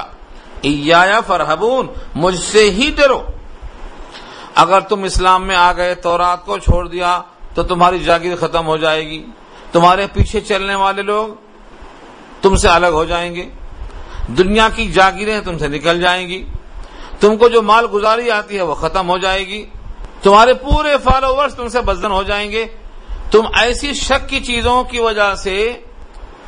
[0.61, 3.21] ایا فرحبون مجھ سے ہی ڈرو۔
[4.55, 7.21] اگر تم اسلام میں آ گئے تو رات کو چھوڑ دیا،
[7.53, 9.25] تو تمہاری جاگیر ختم ہو جائے گی۔
[9.71, 11.27] تمہارے پیچھے چلنے والے لوگ
[12.41, 13.49] تم سے الگ ہو جائیں گے۔
[14.27, 16.45] دنیا کی جاگیریں تم سے نکل جائیں گی۔
[17.19, 19.65] تم کو جو مال گزاری آتی ہے وہ ختم ہو جائے گی۔
[20.21, 22.65] تمہارے پورے فالوورز تم سے بزن ہو جائیں گے۔
[23.31, 25.73] تم ایسی شک کی چیزوں کی وجہ سے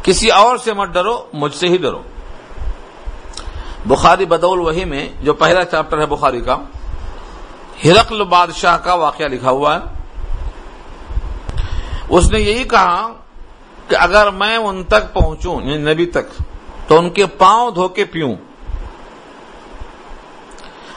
[0.04, 2.02] کسی اور سے مت ڈرو، مجھ سے ہی ڈرو۔
[3.86, 6.58] بخاری بدول وہی میں، جو پہلا چیپٹر ہے بخاری کا۔
[7.86, 9.80] ہرقل بادشاہ کا واقعہ لکھا ہوا ہے۔
[12.10, 13.14] اس نے یہی کہا
[13.88, 16.42] کہ اگر میں ان تک پہنچوں یعنی نبی تک
[16.88, 18.36] تو ان کے پاؤں دھو کے پیوں۔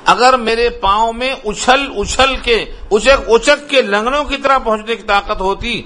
[0.05, 5.03] اگر میرے پاؤں میں اچھل اچھل کے اچک اچک کے لنگڑوں کی طرح پہنچنے کی
[5.03, 5.83] طاقت ہوتی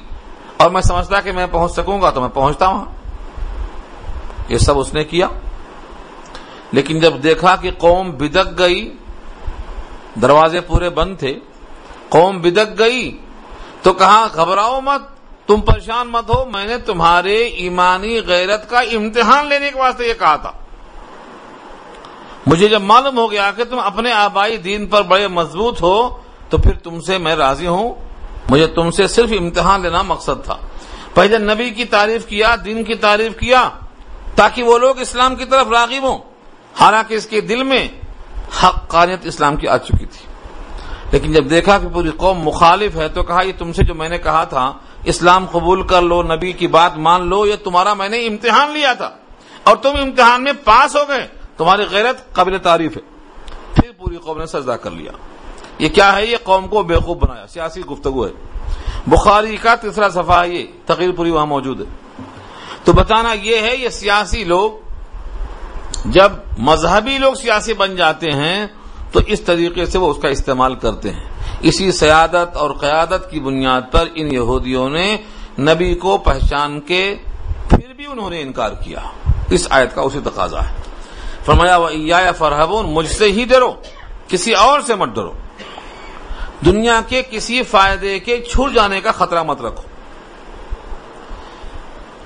[0.57, 2.85] اور میں سمجھتا کہ میں پہنچ سکوں گا تو میں پہنچتا وہاں۔
[4.49, 5.29] یہ سب اس نے کیا۔
[6.73, 8.97] لیکن جب دیکھا کہ قوم بدک گئی،
[10.23, 11.39] دروازے پورے بند تھے،
[12.09, 13.19] قوم بدک گئی،
[13.83, 19.47] تو کہا، گھبراؤ مت۔ تم پریشان مت ہو، میں نے تمہارے ایمانی غیرت کا امتحان
[19.47, 20.53] لینے کے واسطے یہ کہا تھا۔
[22.47, 26.17] مجھے جب معلوم ہو گیا کہ تم اپنے آبائی دین پر بڑے مضبوط ہو،
[26.49, 27.95] تو پھر تم سے میں راضی ہوں۔
[28.51, 30.57] مجھے تم سے صرف امتحان لینا مقصد تھا۔
[31.15, 33.71] پہلے نبی کی تعریف کیا، دین کی تعریف کیا،
[34.35, 36.19] تاکہ وہ لوگ اسلام کی طرف راغب ہوں۔
[36.81, 37.89] حالانکہ اس کے دل میں
[38.63, 40.27] حق اسلام کی آ چکی تھی۔
[41.13, 44.09] لیکن جب دیکھا کہ پوری قوم مخالف ہے، تو کہا، یہ تم سے جو میں
[44.09, 44.73] نے کہا تھا
[45.05, 48.93] اسلام قبول کر لو، نبی کی بات مان لو، یہ تمہارا میں نے امتحان لیا
[48.93, 49.11] تھا۔
[49.65, 53.03] اور تم امتحان میں پاس ہو گئے۔ تمہاری غیرت قابل تعریف ہے۔
[53.75, 55.13] پھر پوری قوم نے سجدہ کر لیا۔
[55.79, 58.33] یہ کیا ہے؟ یہ قوم کو بیوقوف بنایا۔ سیاسی گفتگو ہے۔
[59.07, 61.87] بخاری کا تیسرا صفحہ یہ تقریر پوری وہاں موجود ہے۔
[62.85, 64.71] تو بتانا یہ ہے، یہ سیاسی لوگ
[66.05, 68.67] جب مذہبی لوگ سیاسی بن جاتے ہیں،
[69.13, 71.30] تو اس طریقے سے وہ اس کا استعمال کرتے ہیں۔
[71.61, 75.17] اسی سیادت اور قیادت کی بنیاد پر ان یہودیوں نے
[75.59, 77.15] نبی کو پہچان کے
[77.71, 78.99] پھر بھی انہوں نے انکار کیا۔
[79.51, 80.75] اس آیت کا اسی تقاضا ہے۔
[81.45, 83.75] فرمایا یا فرحبون مجھ سے ہی ڈرو،
[84.29, 85.33] کسی اور سے مت ڈرو۔
[86.65, 89.83] دنیا کے کسی فائدے کے چھڑ جانے کا خطرہ مت رکھو۔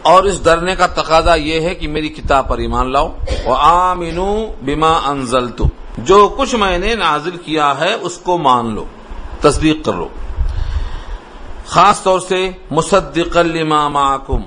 [0.02, 4.46] اور اس ڈرنے کا تقاضا یہ ہے کہ میری کتاب پر ایمان لاؤ۔ وہ آمینو
[4.62, 5.46] بیما انزل
[5.98, 8.84] جو کچھ میں نے نازل کیا ہے، اس کو مان لو۔
[9.44, 10.08] تصدیق کر لو۔
[11.66, 14.40] خاص طور سے مصدق لما معکم۔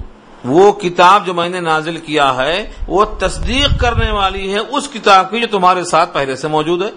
[0.46, 5.32] وہ کتاب جو میں نے نازل کیا ہے، وہ تصدیق کرنے والی ہے اس کتاب
[5.32, 6.90] کی جو تمہارے ساتھ پہلے سے موجود ہے۔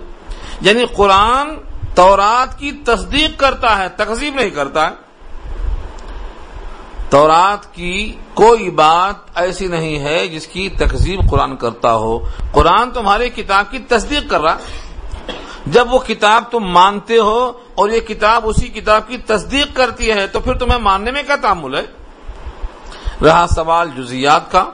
[0.60, 1.48] یعنی قرآن
[1.94, 4.90] تورات کی تصدیق کرتا ہے تقسیم نہیں کرتا۔ ہے
[7.10, 12.18] تورات کی کوئی بات ایسی نہیں ہے جس کی تقزیب قرآن کرتا ہو۔
[12.52, 14.56] قرآن تمہاری کتاب کی تصدیق کر رہا۔
[15.70, 20.26] جب وہ کتاب تم مانتے ہو اور یہ کتاب اسی کتاب کی تصدیق کرتی ہے
[20.26, 21.83] تو پھر تمہیں ماننے میں کیا تعمل ہے؟
[23.24, 24.64] رہا سوال جزیات کا۔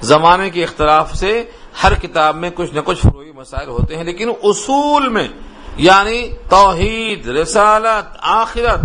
[0.00, 1.50] زمانے کے اختلاف سے
[1.82, 5.28] ہر کتاب میں کچھ نہ کچھ فروئی مسائل ہوتے ہیں، لیکن اصول میں
[5.76, 8.80] یعنی توحید، رسالت، آخرت،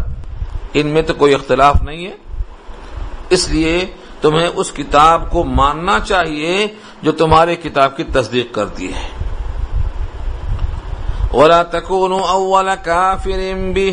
[0.73, 2.15] ان میں تو کوئی اختلاف نہیں ہے۔
[3.29, 3.85] اس لیے
[4.21, 6.67] تمہیں اس کتاب کو ماننا چاہیے
[7.01, 9.22] جو تمہارے کتاب کی تصدیق کرتی ہے۔
[11.33, 13.39] اولا تکون اولا کافر
[13.73, 13.89] بھی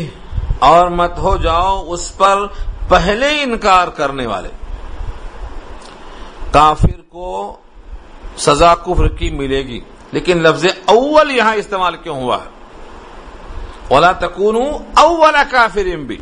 [0.59, 2.45] اور مت ہو جاؤ اس پر
[2.89, 4.49] پہلے انکار کرنے والے۔
[6.51, 7.57] کافر کو
[8.37, 9.79] سزا کفر کی ملے گی،
[10.11, 12.49] لیکن لفظ اول یہاں استعمال کیوں ہوا؟ ہے
[13.87, 14.55] اولا تکون
[14.97, 16.17] اولا کافر بھی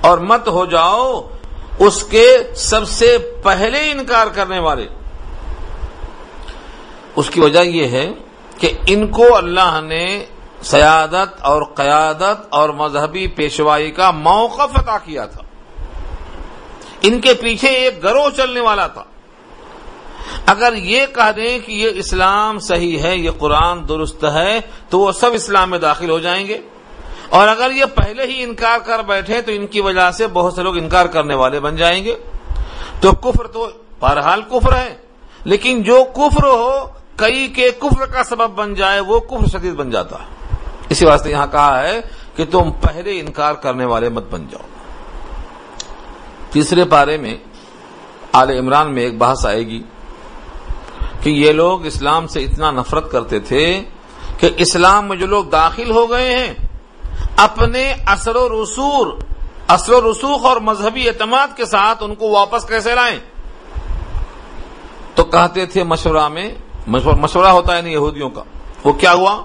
[0.00, 1.20] اور مت ہو جاؤ
[1.78, 2.26] اس کے
[2.56, 4.86] سب سے پہلے انکار کرنے والے۔
[7.16, 8.06] اس کی وجہ یہ ہے
[8.58, 10.06] کہ ان کو اللہ نے
[10.62, 15.42] سیادت اور قیادت اور مذہبی پیشوائی کا موقف عطا کیا تھا۔
[17.02, 19.04] ان کے پیچھے ایک گروہ چلنے والا تھا۔
[20.46, 25.12] اگر یہ کہہ دیں کہ یہ اسلام صحیح ہے، یہ قرآن درست ہے، تو وہ
[25.12, 26.58] سب اسلام میں داخل ہو جائیں گے۔
[27.28, 30.62] اور اگر یہ پہلے ہی انکار کر بیٹھے تو ان کی وجہ سے بہت سے
[30.62, 32.14] لوگ انکار کرنے والے بن جائیں گے۔
[33.00, 34.96] تو کفر تو بہرحال کفر ہے،
[35.44, 39.90] لیکن جو کفر ہو، کئی کے کفر کا سبب بن جائے، وہ کفر شدید بن
[39.90, 40.45] جاتا۔ ہے
[40.88, 42.00] اسی واسطے یہاں کہا ہے
[42.36, 44.66] کہ تم پہلے انکار کرنے والے مت بن جاؤ۔
[46.50, 47.36] تیسرے پارے میں
[48.32, 49.82] آل عمران میں ایک بحث آئے گی
[51.20, 53.82] کہ یہ لوگ اسلام سے اتنا نفرت کرتے تھے
[54.38, 56.54] کہ اسلام میں جو لوگ داخل ہو گئے ہیں،
[57.36, 59.18] اپنے اثر و رسور،
[59.68, 63.18] اثر و رسوخ اور مذہبی اعتماد کے ساتھ ان کو واپس کیسے لائیں؟
[65.14, 66.54] تو کہتے تھے مشورہ میں،
[66.86, 68.42] مشورہ ہوتا ہے نہیں یہودیوں کا۔
[68.84, 69.44] وہ کیا ہوا؟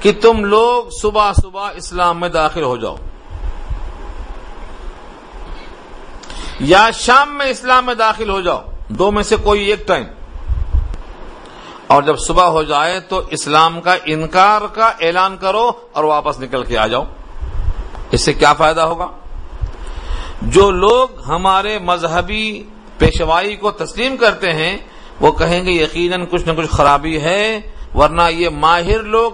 [0.00, 2.96] کہ تم لوگ صبح صبح اسلام میں داخل ہو جاؤ۔
[6.60, 10.04] یا شام میں اسلام میں داخل ہو جاؤ۔ دو میں سے کوئی ایک ٹائم۔
[11.86, 16.64] اور جب صبح ہو جائے تو اسلام کا انکار کا اعلان کرو اور واپس نکل
[16.64, 17.04] کے آ جاؤ۔
[18.10, 19.06] اس سے کیا فائدہ ہوگا؟
[20.42, 22.62] جو لوگ ہمارے مذہبی
[22.98, 24.78] پیشوائی کو تسلیم کرتے ہیں،
[25.20, 27.60] وہ کہیں گے یقیناً کچھ نہ کچھ خرابی ہے،
[27.94, 29.32] ورنہ یہ ماہر لوگ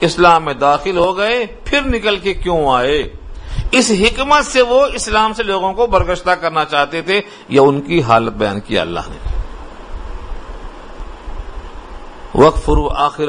[0.00, 3.08] اسلام میں داخل ہو گئے، پھر نکل کے کیوں آئے؟
[3.70, 8.02] اس حکمت سے وہ اسلام سے لوگوں کو برگشتہ کرنا چاہتے تھے یہ ان کی
[8.02, 9.36] حالت بیان کیا اللہ نے؟
[12.34, 13.28] وقت فرو آخر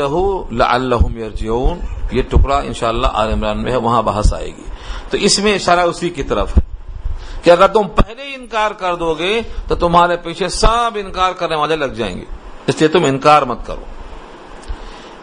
[1.19, 1.79] یرجعون
[2.11, 4.63] یہ ٹکڑا انشاءاللہ شاء اللہ عمران میں ہے، وہاں بحث آئے گی۔
[5.09, 6.61] تو اس میں اشارہ اسی کی طرف ہے
[7.43, 11.75] کہ اگر تم پہلے انکار کر دو گے، تو تمہارے پیچھے سب انکار کرنے والے
[11.75, 12.25] لگ جائیں گے۔
[12.67, 13.81] اس لیے تم انکار مت کرو۔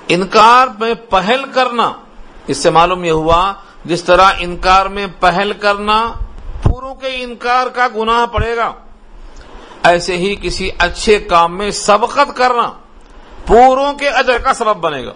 [0.08, 1.92] انکار میں پہل کرنا،
[2.46, 3.52] اس سے معلوم یہ ہوا،
[3.84, 6.12] جس طرح انکار میں پہل کرنا
[6.62, 8.72] پوروں کے انکار کا گناہ پڑے گا۔
[9.82, 12.72] ایسے ہی کسی اچھے کام میں سبقت کرنا
[13.46, 15.12] پوروں کے اجر کا سبب بنے گا۔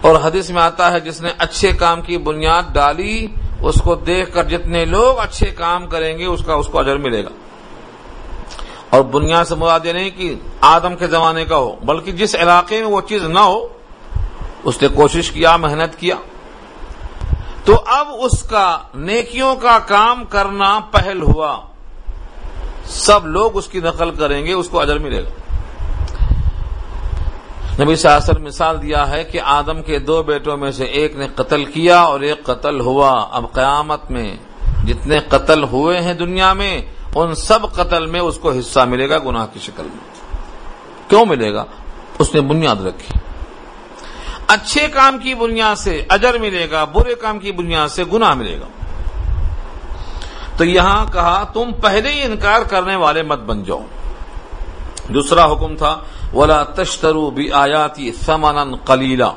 [0.00, 3.26] اور حدیث میں آتا ہے، جس نے اچھے کام کی بنیاد ڈالی،
[3.60, 6.96] اس کو دیکھ کر جتنے لوگ اچھے کام کریں گے، اس کا، اس کو اجر
[6.96, 7.28] ملے گا۔
[8.90, 12.80] اور بنیاد سے مراد یہ نہیں کہ آدم کے زمانے کا ہو، بلکہ جس علاقے
[12.80, 13.68] میں وہ چیز نہ ہو،
[14.64, 16.14] اس نے کوشش کیا، محنت کیا۔
[17.64, 21.60] تو اب اس کا نیکیوں کا کام کرنا پہل ہوا۔
[22.84, 25.30] سب لوگ اس کی نقل کریں گے، اس کو اجر ملے گا۔
[27.82, 31.64] نبی سیاست مثال دیا ہے کہ آدم کے دو بیٹوں میں سے ایک نے قتل
[31.64, 34.36] کیا اور ایک قتل ہوا۔ اب قیامت میں
[34.84, 36.82] جتنے قتل ہوئے ہیں دنیا میں
[37.14, 40.18] ان سب قتل میں اس کو حصہ ملے گا گناہ کی شکل میں۔
[41.08, 41.64] کیوں ملے گا؟
[42.18, 43.18] اس نے بنیاد رکھی۔
[44.46, 48.60] اچھے کام کی بنیاد سے اجر ملے گا، برے کام کی بنیاد سے گناہ ملے
[48.60, 48.66] گا۔
[50.56, 53.82] تو یہاں کہا، تم پہلے ہی انکار کرنے والے مت بن جاؤ۔
[55.08, 56.00] دوسرا حکم تھا،
[56.34, 59.32] ولا تشترو بھی آیاتی سمن کلیلا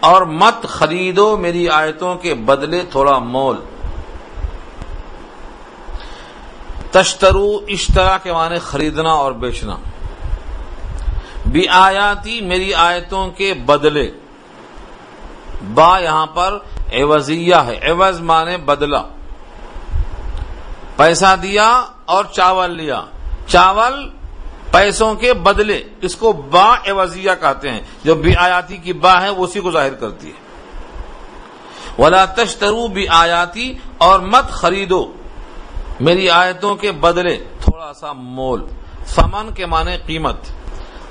[0.00, 3.56] اور مت خریدو میری آیتوں کے بدلے تھوڑا مول۔
[6.90, 9.76] تشترو اشترا کے معنی خریدنا اور بیچنا۔
[11.46, 14.10] بھی آیاتی، میری آیتوں کے بدلے۔
[15.74, 16.58] با یہاں پر
[16.90, 19.02] ایوزیہ ہے۔ ایوز مانے بدلا
[20.96, 23.04] پیسہ دیا اور چاول لیا۔
[23.46, 24.10] چاول
[24.70, 29.30] پیسوں کے بدلے۔ اس کو با ایوزیہ کہتے ہیں۔ جو بھی آیاتی کی با ہے،
[29.30, 30.48] وہ اسی کو ظاہر کرتی ہے۔
[32.02, 35.12] ولا تشترو بھی آیاتی اور مت خریدو۔
[36.00, 38.66] میری آیتوں کے بدلے تھوڑا سا مول۔
[39.06, 40.36] سمن کے معنی قیمت،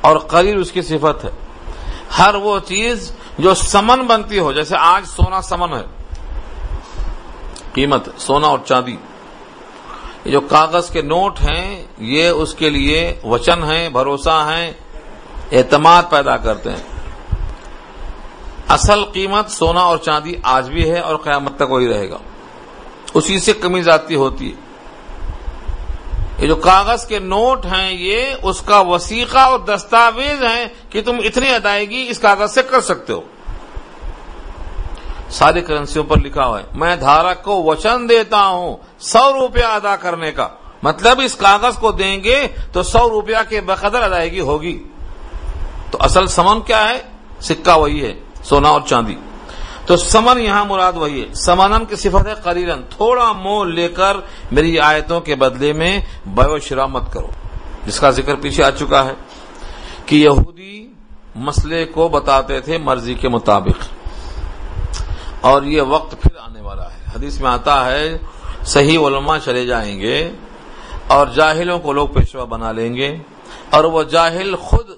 [0.01, 1.29] اور قریب اس کی صفت ہے۔
[2.17, 5.83] ہر وہ چیز جو سمن بنتی ہو، جیسے آج سونا سمن ہے۔
[7.73, 8.95] قیمت، سونا اور چاندی۔
[10.25, 14.71] یہ جو کاغذ کے نوٹ ہیں، یہ اس کے لیے وچن ہیں، بھروسہ ہیں،
[15.51, 16.83] اعتماد پیدا کرتے ہیں۔
[18.67, 22.17] اصل قیمت سونا اور چاندی آج بھی ہے اور قیامت تک وہی رہے گا۔
[23.13, 24.66] اسی سے کمی جاتی ہوتی ہے۔
[26.37, 31.15] یہ جو کاغذ کے نوٹ ہیں یہ، اس کا وسیقہ اور دستاویز ہیں کہ تم
[31.23, 33.21] اتنی ادائیگی اس کاغذ سے کر سکتے ہو۔
[35.29, 39.95] ساری کرنسیوں پر لکھا ہوا ہے، میں دھارک کو وچن دیتا ہوں سو روپیہ ادا
[39.95, 40.47] کرنے کا۔
[40.83, 44.83] مطلب اس کاغذ کو دیں گے تو سو روپیہ کے بقدر ادائیگی ہوگی۔
[45.91, 47.01] تو اصل سمن کیا ہے؟
[47.41, 49.15] سکہ وہی ہے، سونا اور چاندی۔
[49.87, 54.17] تو سمن یہاں مراد وہی ہے۔ سمنم کی صفت ہے قریرن تھوڑا مول لے کر
[54.51, 57.27] میری آیتوں کے بدلے میں بیو شرا مت کرو۔
[57.85, 59.13] جس کا ذکر پیچھے آ چکا ہے
[60.05, 60.87] کہ یہودی
[61.35, 63.87] مسئلے کو بتاتے تھے مرضی کے مطابق۔
[65.41, 68.17] اور یہ وقت پھر آنے والا ہے۔ حدیث میں آتا ہے،
[68.65, 70.31] صحیح علماء چلے جائیں گے
[71.07, 73.17] اور جاہلوں کو لوگ پیشوا بنا لیں گے
[73.69, 74.89] اور وہ جاہل خود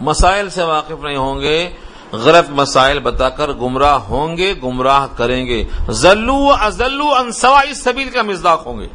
[0.00, 1.70] مسائل سے واقف نہیں ہوں گے۔
[2.12, 8.10] غلط مسائل بتا کر گمراہ ہوں گے، گمراہ کریں گے۔ ذلو ازلو انسوا اس سبیل
[8.10, 8.88] کا مزداق ہوں گے۔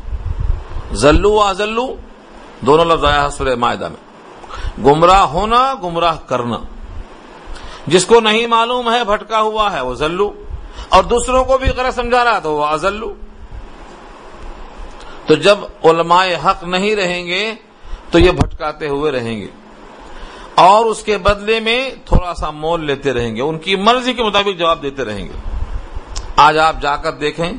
[0.93, 1.95] ذلو ازلو
[2.61, 4.13] دونوں لفظ آیا سورہ معاہدہ میں۔
[4.81, 6.57] گمراہ ہونا، گمراہ کرنا۔
[7.87, 10.33] جس کو نہیں معلوم ہے، بھٹکا ہوا ہے، وہ ذلو۔
[10.89, 13.13] اور دوسروں کو بھی غلط سمجھا رہا تو وہ ازلو۔
[15.25, 17.53] تو جب علماء حق نہیں رہیں گے،
[18.11, 19.47] تو یہ بھٹکاتے ہوئے رہیں گے۔
[20.55, 24.23] اور اس کے بدلے میں تھوڑا سا مول لیتے رہیں گے، ان کی مرضی کے
[24.23, 25.33] مطابق جواب دیتے رہیں گے۔
[26.35, 27.51] آج آپ جا کر دیکھیں،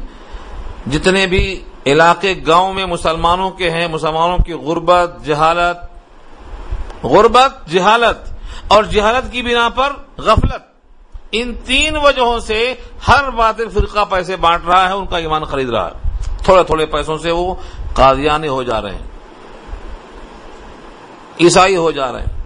[0.90, 8.32] جتنے بھی علاقے گاؤں میں مسلمانوں کے ہیں، مسلمانوں کی غربت، جہالت غربت، جہالت،
[8.68, 10.62] اور جہالت کی بنا پر غفلت،
[11.32, 12.74] ان تین وجہوں سے
[13.08, 16.86] ہر بات فرقہ پیسے بانٹ رہا ہے، ان کا ایمان خرید رہا ہے۔ تھوڑے تھوڑے
[16.86, 17.54] پیسوں سے وہ
[17.94, 19.06] قادیانے ہو جا رہے ہیں،
[21.40, 22.43] عیسائی ہو جا رہے ہیں۔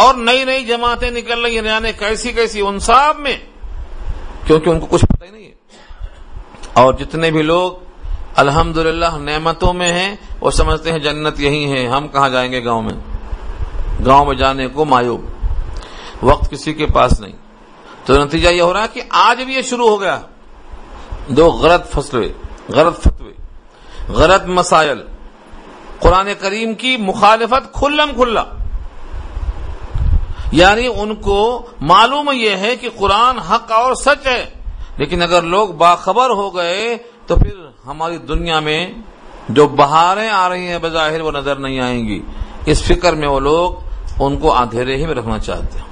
[0.00, 3.36] اور نئی نئی جماعتیں نکل رہی ہیں یعنی کیسی کیسی انصاب میں؟
[4.46, 5.52] کیونکہ ان کو کچھ پتہ ہی نہیں ہے۔
[6.72, 7.72] اور جتنے بھی لوگ
[8.36, 8.76] الحمد
[9.20, 12.94] نعمتوں میں ہیں، وہ سمجھتے ہیں جنت یہی ہے، ہم کہاں جائیں گے گاؤں میں؟
[14.06, 15.24] گاؤں میں جانے کو مایوب
[16.22, 17.32] وقت کسی کے پاس نہیں۔
[18.04, 20.20] تو نتیجہ یہ ہو رہا ہے کہ آج بھی یہ شروع ہو گیا۔
[21.28, 22.32] دو غلط فصلے
[22.68, 23.32] غلط فتوے،
[24.08, 25.02] غلط مسائل۔
[25.98, 28.44] قرآن کریم کی مخالفت کھلم کھلا۔
[30.52, 34.50] یعنی ان کو معلوم یہ ہے کہ قرآن حق اور سچ ہے۔
[34.96, 36.96] لیکن اگر لوگ باخبر ہو گئے
[37.26, 37.54] تو پھر
[37.86, 38.92] ہماری دنیا میں
[39.48, 42.22] جو بہاریں آ رہی ہیں بظاہر وہ نظر نہیں آئیں گی۔
[42.66, 43.72] اس فکر میں وہ لوگ
[44.20, 45.86] ان کو اندھیرے ہی میں رکھنا چاہتے ہیں۔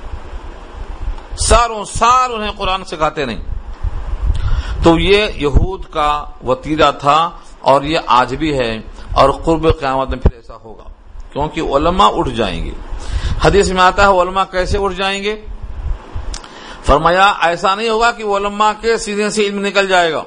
[1.36, 3.44] ساروں سال انہیں قرآن سکھاتے نہیں۔
[4.82, 7.30] تو یہ یہود کا وطیرہ تھا
[7.60, 8.76] اور یہ آج بھی ہے
[9.12, 10.82] اور قرب قیامت میں پھر ایسا ہوگا۔
[11.32, 12.70] کیونکہ علماء اٹھ جائیں گے۔
[13.44, 15.34] حدیث میں آتا ہے علماء کیسے اٹھ جائیں گے؟
[16.86, 20.22] فرمایا، ایسا نہیں ہوگا کہ علماء کے سینے سے علم نکل جائے گا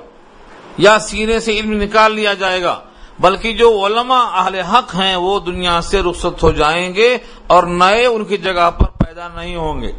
[0.77, 2.79] یا سینے سے علم نکال لیا جائے گا،
[3.19, 8.05] بلکہ جو علماء اہل حق ہیں وہ دنیا سے رخصت ہو جائیں گے اور نئے
[8.05, 9.91] ان کی جگہ پر پیدا نہیں ہوں گے۔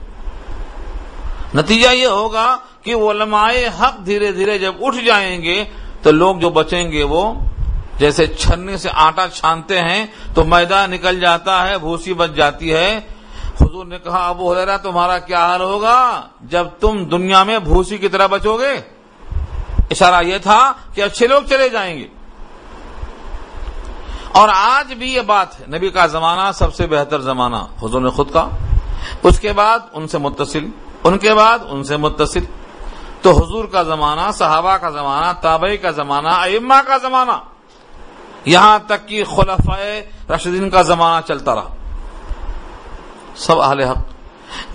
[1.54, 3.48] نتیجہ یہ ہوگا کہ علماء
[3.80, 5.64] حق دھیرے دھیرے جب اٹھ جائیں گے
[6.02, 7.22] تو لوگ جو بچیں گے وہ
[8.02, 13.00] جیسے چھننے سے آٹا چھانتے ہیں تو میدان نکل جاتا ہے، بھوسی بچ جاتی ہے۔
[13.60, 18.08] حضور نے کہا، ابو ہو تمہارا کیا حال ہوگا؟ جب تم دنیا میں بھوسی کی
[18.08, 18.80] طرح بچو گے؟
[19.90, 22.08] اشارہ یہ تھا کہ اچھے لوگ چلے جائیں گے۔
[24.32, 28.10] اور آج بھی یہ بات ہے۔ نبی کا زمانہ سب سے بہتر زمانہ، حضور نے
[28.10, 28.48] خود کا
[29.22, 30.66] اس کے بعد ان سے متصل،
[31.04, 32.44] ان کے بعد ان سے متصل۔
[33.22, 37.51] تو حضور کا زمانہ، صحابہ کا زمانہ، تابعی کا زمانہ، ائمہ کا زمانہ۔
[38.44, 39.70] یہاں تک کہ خلف
[40.30, 41.74] رشدین کا زمانہ چلتا رہا۔
[43.36, 43.98] سب اہل حق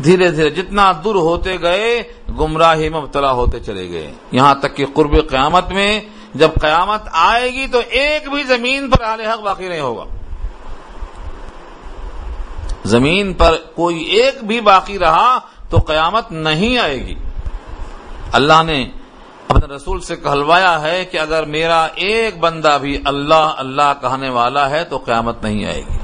[0.04, 2.04] دھیرے دھیرے جتنا دور ہوتے گئے،
[2.40, 6.02] گمراہی میں مبتلا ہوتے چلے گئے۔ یہاں تک کہ قرب قیامت میں
[6.36, 10.04] جب قیامت آئے گی تو ایک بھی زمین پر اہل حق باقی نہیں ہوگا۔
[12.86, 15.40] زمین پر کوئی ایک بھی باقی رہا
[15.70, 17.16] تو قیامت نہیں آئے گی۔
[18.32, 18.92] اللہ نے
[19.48, 24.70] اپنے رسول سے کہلوایا ہے کہ اگر میرا ایک بندہ بھی اللہ اللہ کہنے والا
[24.70, 25.98] ہے تو قیامت نہیں آئے گی۔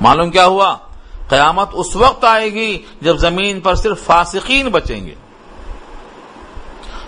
[0.00, 0.76] معلوم کیا ہوا؟
[1.28, 5.14] قیامت اس وقت آئے گی جب زمین پر صرف فاسقین بچیں گے۔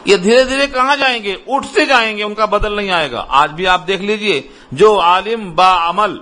[0.05, 3.25] یہ دھیرے دھیرے کہاں جائیں گے؟ اٹھتے جائیں گے، ان کا بدل نہیں آئے گا۔
[3.29, 4.43] آج بھی آپ دیکھ لیجیے،
[4.73, 6.19] جو عالم با عمل،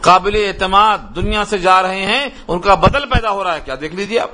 [0.00, 3.74] قابل اعتماد دنیا سے جا رہے ہیں، ان کا بدل پیدا ہو رہا ہے۔ کیا
[3.80, 4.30] دیکھ لیجیے آپ؟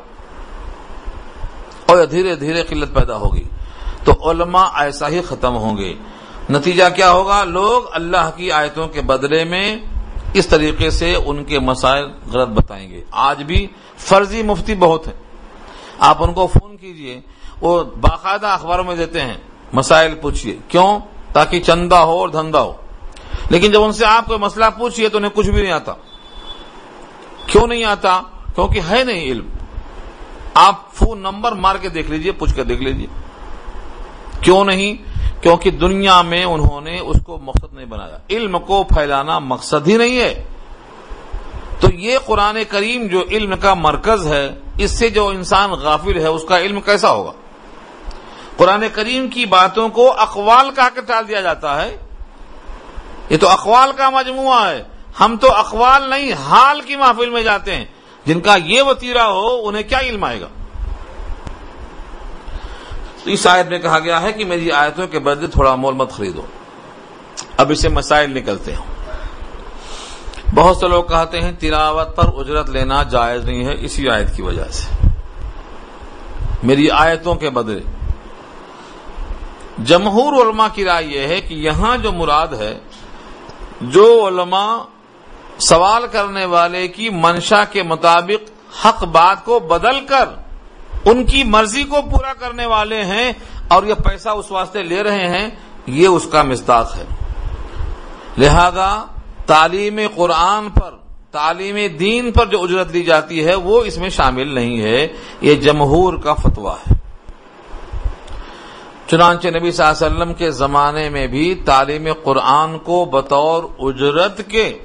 [1.87, 3.45] اور دھیرے دھیرے قلت پیدا ہوگی۔
[4.05, 5.95] تو علماء ایسا ہی ختم ہوں گے۔
[6.51, 9.77] نتیجہ کیا ہوگا؟ لوگ اللہ کی آیتوں کے بدلے میں
[10.35, 15.15] اس طریقے سے ان کے مسائل غلط بتائیں گے۔ آج بھی فرضی مفتی بہت ہیں۔
[15.99, 17.21] آپ ان کو فون کیجیے۔
[17.61, 19.37] وہ باقاعدہ اخباروں میں دیتے ہیں۔
[19.73, 20.99] مسائل پوچھیے کیوں؟
[21.33, 22.73] تاکہ چندہ ہو اور دھندا ہو۔
[23.51, 25.93] لیکن جب ان سے آپ کوئی مسئلہ پوچھیے تو انہیں کچھ بھی نہیں آتا۔
[27.47, 28.21] کیوں نہیں آتا؟
[28.55, 29.49] کیونکہ ہے نہیں علم۔
[30.55, 33.07] آپ فون نمبر مار کے دیکھ لیجیے، پوچھ کے دیکھ لیجیے۔
[34.45, 34.95] کیوں نہیں؟
[35.43, 39.97] کیونکہ دنیا میں انہوں نے اس کو مقصد نہیں بنایا۔ علم کو پھیلانا مقصد ہی
[39.97, 40.45] نہیں ہے۔
[41.81, 46.27] تو یہ قرآن کریم جو علم کا مرکز ہے، اس سے جو انسان غافل ہے،
[46.27, 47.33] اس کا علم کیسا ہوگا؟
[48.57, 51.97] قرآن کریم کی باتوں کو اقوال کہا کے ٹال دیا جاتا ہے۔
[53.31, 54.83] یہ تو اقوال کا مجموعہ ہے۔
[55.21, 57.85] ہم تو اقوال نہیں، حال کی محفل میں جاتے ہیں۔
[58.27, 60.49] جن کا یہ وطیرہ ہو، انہیں کیا علم آئے گا؟
[63.25, 66.13] تو اس آیت میں کہا گیا ہے کہ میری آیتوں کے بدلے تھوڑا مول مت
[66.13, 66.43] خریدو۔
[67.57, 68.95] اب اسے مسائل نکلتے ہیں۔
[70.55, 74.43] بہت سے لوگ کہتے ہیں تلاوت پر اجرت لینا جائز نہیں ہے، اسی آیت کی
[74.43, 75.09] وجہ سے۔
[76.63, 77.81] میری آیتوں کے بدلے۔
[79.85, 82.79] جمہور علماء کی رائے یہ ہے کہ یہاں جو مراد ہے،
[83.81, 84.77] جو علماء
[85.59, 88.51] سوال کرنے والے کی منشا کے مطابق
[88.87, 90.25] حق بات کو بدل کر
[91.05, 93.33] ان کی مرضی کو پورا کرنے والے ہیں
[93.69, 95.51] اور یہ پیسہ اس واسطے لے رہے ہیں،
[95.87, 97.05] یہ اس کا مزداق ہے۔
[98.39, 99.05] لہذا
[99.47, 100.91] تعلیم قرآن پر،
[101.31, 105.07] تعلیم دین پر جو اجرت دی جاتی ہے، وہ اس میں شامل نہیں ہے۔
[105.41, 106.95] یہ جمہور کا فتویٰ ہے۔
[109.07, 114.41] چنانچہ نبی صلی اللہ علیہ وسلم کے زمانے میں بھی تعلیم قرآن کو بطور اجرت
[114.49, 114.79] کے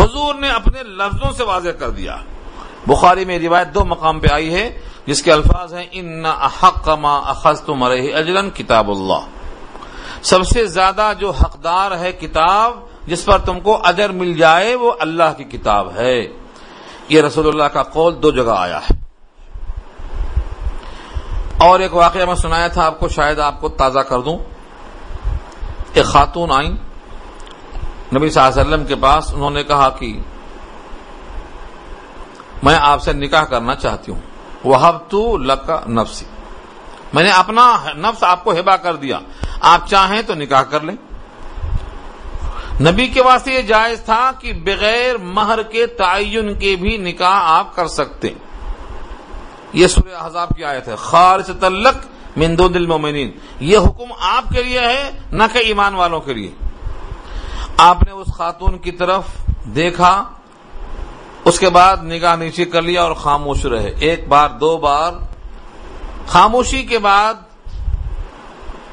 [0.00, 2.16] حضور نے اپنے لفظوں سے واضح کر دیا۔
[2.88, 7.16] بخاری میں روایت دو مقام پہ آئی ہے، جس کے الفاظ ہیں ان احق ما
[7.16, 9.20] اخذ تم اجلن کتاب اللہ
[10.22, 12.72] سب سے زیادہ جو حقدار ہے کتاب،
[13.06, 16.26] جس پر تم کو اجر مل جائے، وہ اللہ کی کتاب ہے۔
[17.08, 18.96] یہ رسول اللہ کا قول دو جگہ آیا ہے۔
[21.58, 24.38] اور ایک واقعہ میں سنایا تھا، آپ کو شاید آپ کو تازہ کر دوں۔
[25.92, 26.70] ایک خاتون آئیں،
[28.14, 30.20] نبی صلی اللہ علیہ وسلم کے پاس، انہوں نے کہا کہ
[32.62, 34.20] میں آپ سے نکاح کرنا چاہتی ہوں۔
[34.64, 36.24] وہ تو لکا نفسی
[37.12, 39.18] میں نے اپنا نفس آپ کو ہبا کر دیا۔
[39.60, 40.96] آپ چاہیں تو نکاح کر لیں۔
[42.80, 47.76] نبی کے واسطے یہ جائز تھا کہ بغیر مہر کے تعین کے بھی نکاح آپ
[47.76, 48.28] کر سکتے۔
[49.72, 52.06] یہ سورہ حذاب کی آیت ہے۔ خارج تلق
[52.36, 53.30] مندو دل مومنین
[53.60, 56.50] یہ حکم آپ کے لیے ہے، نہ کہ ایمان والوں کے لیے۔
[57.76, 59.22] آپ نے اس خاتون کی طرف
[59.64, 60.24] دیکھا۔
[61.48, 65.12] اس کے بعد نگاہ نیچے کر لیا اور خاموش رہے۔ ایک بار، دو بار۔
[66.26, 67.34] خاموشی کے بعد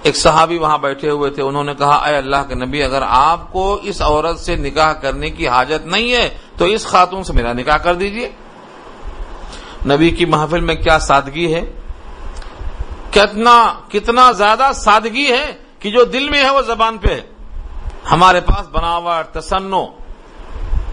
[0.04, 3.52] ایک صحابی وہاں بیٹھے ہوئے تھے۔ انہوں نے کہا، اے اللہ کے نبی، اگر آپ
[3.52, 7.54] کو اس عورت سے نکاح کرنے کی حاجت نہیں ہے، تو اس خاتون سے میرا
[7.54, 8.32] نکاح کر دیجیے۔
[9.86, 11.62] نبی کی محفل میں کیا سادگی ہے؟
[13.12, 17.22] کتنا کتنا زیادہ سادگی ہے کہ جو دل میں ہے وہ زبان پہ ہے۔
[18.12, 19.86] ہمارے پاس بناوٹ، تسنو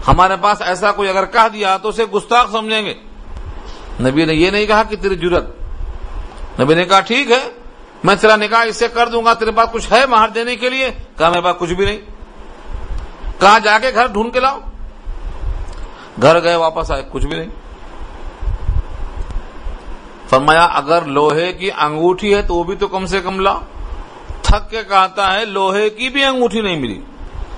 [0.07, 2.93] ہمارے پاس ایسا کوئی اگر کہہ دیا تو اسے گستاخ سمجھیں گے۔
[3.99, 5.45] نبی نے یہ نہیں کہا کہ تیری جرت
[6.59, 7.49] نبی نے کہا ٹھیک ہے،
[8.03, 10.69] میں تیرا نکاح اس سے کر دوں گا، تیرے پاس کچھ ہے مہر دینے کے
[10.69, 11.97] لیے؟ کہا میرے پاس کچھ بھی نہیں۔
[13.39, 14.59] کہاں جا کے گھر ڈھونڈ کے لاؤ۔
[16.21, 17.49] گھر گئے واپس آئے، کچھ بھی نہیں۔
[20.29, 23.59] فرمایا، اگر لوہے کی انگوٹھی ہے تو وہ بھی تو کم سے کم لا
[24.41, 27.01] تھک کے کہتا ہے، لوہے کی بھی انگوٹھی نہیں ملی۔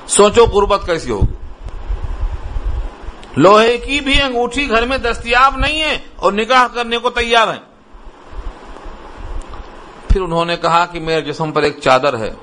[0.07, 1.44] سوچو قربت کیسی ہوگی۔
[3.38, 7.59] لوہے کی بھی انگوٹھی گھر میں دستیاب نہیں ہے اور نکاح کرنے کو تیار ہے
[10.09, 12.33] پھر انہوں نے کہا کہ میرے جسم پر ایک چادر ہے۔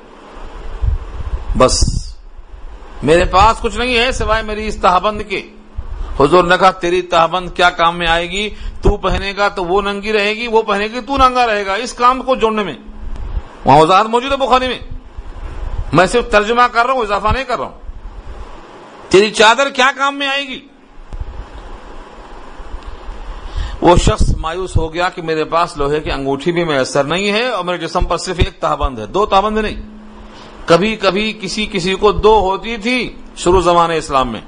[1.58, 1.84] بس۔
[3.02, 5.50] میرے پاس کچھ نہیں ہے سوائے میری اس تہبند کے۔
[6.20, 8.50] حضور نے کہا، تیری تہبند کیا کام میں آئے گی؟
[8.82, 11.74] تو پہنے گا تو وہ ننگی رہے گی، وہ پہنے گی تو ننگا رہے گا۔
[11.74, 12.74] اس کام کو جوڑنے میں۔
[13.64, 14.78] وہاں وزارت موجود ہے بخاری میں۔
[15.92, 17.80] میں صرف ترجمہ کر رہا ہوں، اضافہ نہیں کر رہا ہوں۔
[19.08, 20.68] تیری چادر کیا کام میں آئے گی؟
[23.82, 27.48] وہ شخص مایوس ہو گیا کہ میرے پاس لوہے کی انگوٹھی بھی میسر نہیں ہے
[27.48, 29.82] اور میرے جسم پر صرف ایک تہبند ہے۔ دو تہبند نہیں۔
[30.66, 34.40] کبھی کبھی کسی کسی کو دو ہوتی تھی شروع زمانے اسلام میں۔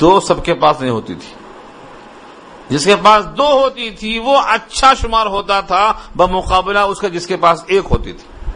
[0.00, 1.34] دو سب کے پاس نہیں ہوتی تھی۔
[2.68, 7.26] جس کے پاس دو ہوتی تھی وہ اچھا شمار ہوتا تھا، بمقابلہ اس کے جس
[7.26, 8.50] کے پاس ایک ہوتی تھی۔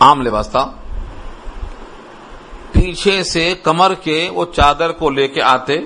[0.00, 0.72] عام لباس تھا۔
[2.72, 5.78] پیچھے سے کمر کے وہ چادر کو لے کے آتے۔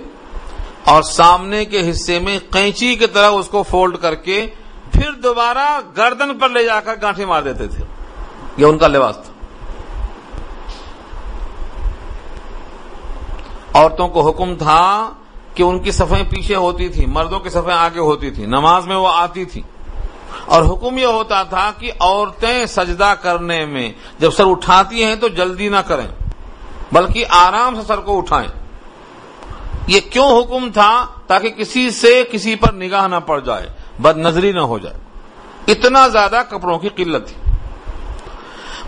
[0.85, 4.47] اور سامنے کے حصے میں قینچی کی طرح اس کو فولڈ کر کے
[4.93, 7.85] پھر دوبارہ گردن پر لے جا کر گانٹھی مار دیتے تھے۔
[8.57, 9.33] یہ ان کا لباس تھا۔
[13.75, 15.13] عورتوں کو حکم تھا
[15.55, 18.97] کہ ان کی صفیں پیچھے ہوتی تھی مردوں کی صفیں آگے ہوتی تھی نماز میں
[18.97, 19.63] وہ آتی تھی
[20.45, 25.29] اور حکم یہ ہوتا تھا کہ عورتیں سجدہ کرنے میں جب سر اٹھاتی ہیں تو
[25.29, 26.07] جلدی نہ کریں،
[26.93, 28.64] بلکہ آرام سے سر کو اٹھائیں۔
[29.87, 33.69] یہ کیوں حکم تھا تاکہ کسی سے کسی پر نگاہ نہ پڑ جائے،
[33.99, 34.97] بد نظری نہ ہو جائے۔
[35.69, 37.37] اتنا زیادہ کپڑوں کی قلت تھی۔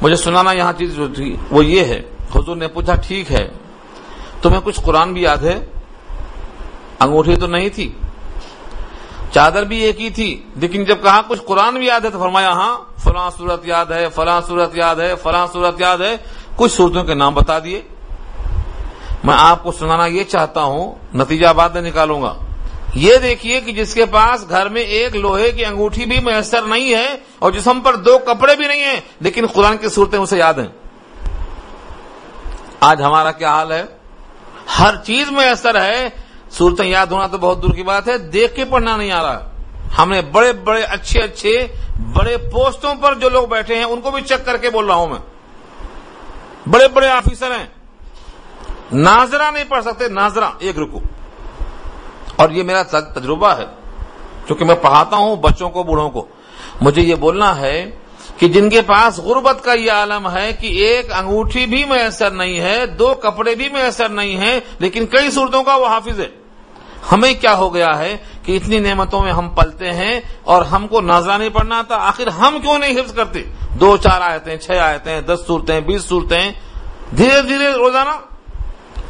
[0.03, 2.03] مجھے سنانا یہاں چیز جو تھی، وہ یہ ہے،
[2.35, 3.49] حضور نے پوچھا، ٹھیک ہے،
[4.43, 5.59] تمہیں کچھ قرآن بھی یاد ہے؟
[7.01, 7.93] انگوٹھی تو نہیں تھی،
[9.33, 12.53] چادر بھی ایک ہی تھی، لیکن جب کہا کچھ قرآن بھی یاد ہے تو فرمایا
[12.53, 12.75] ہاں
[13.05, 16.17] فلاں صورت یاد ہے، فلاں صورت یاد ہے، فلاں صورت یاد ہے،
[16.57, 17.83] کچھ صورتوں کے نام بتا دیے۔
[19.27, 22.35] میں آپ کو سنانا یہ چاہتا ہوں، نتیجہ بعد میں نکالوں گا۔
[22.95, 26.95] یہ دیکھیے کہ جس کے پاس گھر میں ایک لوہے کی انگوٹھی بھی میسر نہیں
[26.95, 30.55] ہے اور جسم پر دو کپڑے بھی نہیں ہیں، لیکن قرآن کی صورتیں اسے یاد
[30.55, 30.69] ہیں۔
[32.81, 33.85] آج ہمارا کیا حال ہے؟
[34.79, 36.09] ہر چیز میں اثر ہے۔
[36.51, 39.51] صورتیں یاد ہونا تو بہت دور کی بات ہے، دیکھ کے پڑھنا نہیں آ رہا۔
[39.99, 41.67] ہم نے بڑے بڑے اچھے اچھے
[42.13, 44.95] بڑے پوسٹوں پر جو لوگ بیٹھے ہیں، ان کو بھی چیک کر کے بول رہا
[44.95, 45.19] ہوں میں۔
[46.69, 47.76] بڑے بڑے آفیسر ہیں۔
[48.93, 51.01] ناظرہ نہیں پڑھ سکتے، ناظرہ، ایک رکو۔
[52.37, 53.65] اور یہ میرا تجربہ ہے
[54.47, 56.27] کیونکہ میں پڑھاتا ہوں بچوں کو، بوڑھوں کو۔
[56.81, 57.91] مجھے یہ بولنا ہے
[58.39, 62.61] کہ جن کے پاس غربت کا یہ عالم ہے کہ ایک انگوٹھی بھی میسر نہیں
[62.61, 66.29] ہے، دو کپڑے بھی میسر نہیں ہے لیکن کئی صورتوں کا وہ حافظ ہے۔
[67.13, 71.01] ہمیں کیا ہو گیا ہے کہ اتنی نعمتوں میں ہم پلتے ہیں اور ہم کو
[71.01, 73.43] نازا نہیں پڑنا تھا آخر ہم کیوں نہیں حفظ کرتے؟
[73.81, 76.53] دو، چار آیتیں، چھ آیتیں، دس صورتیں، بیس صورتیں۔
[77.17, 78.36] دھیرے دھیرے روزانہ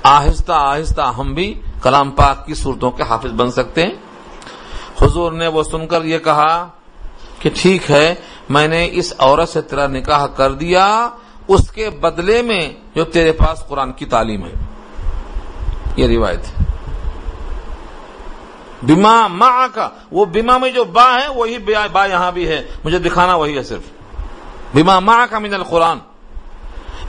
[0.09, 3.95] آہستہ آہستہ ہم بھی کلام پاک کی صورتوں کے حافظ بن سکتے ہیں۔
[5.03, 6.69] حضور نے وہ سن کر یہ کہا
[7.39, 8.15] کہ ٹھیک ہے،
[8.49, 11.09] میں نے اس عورت سے تیرا نکاح کر دیا،
[11.49, 14.53] اس کے بدلے میں جو تیرے پاس قرآن کی تعلیم ہے۔
[15.97, 16.65] یہ روایت ہے۔
[18.83, 21.59] بیما ماں کا وہ بیما میں جو با ہے، وہی
[21.93, 23.83] با یہاں بھی ہے۔ مجھے دکھانا وہی ہے صرف۔
[24.75, 25.99] بیما ماں کا من القرآن۔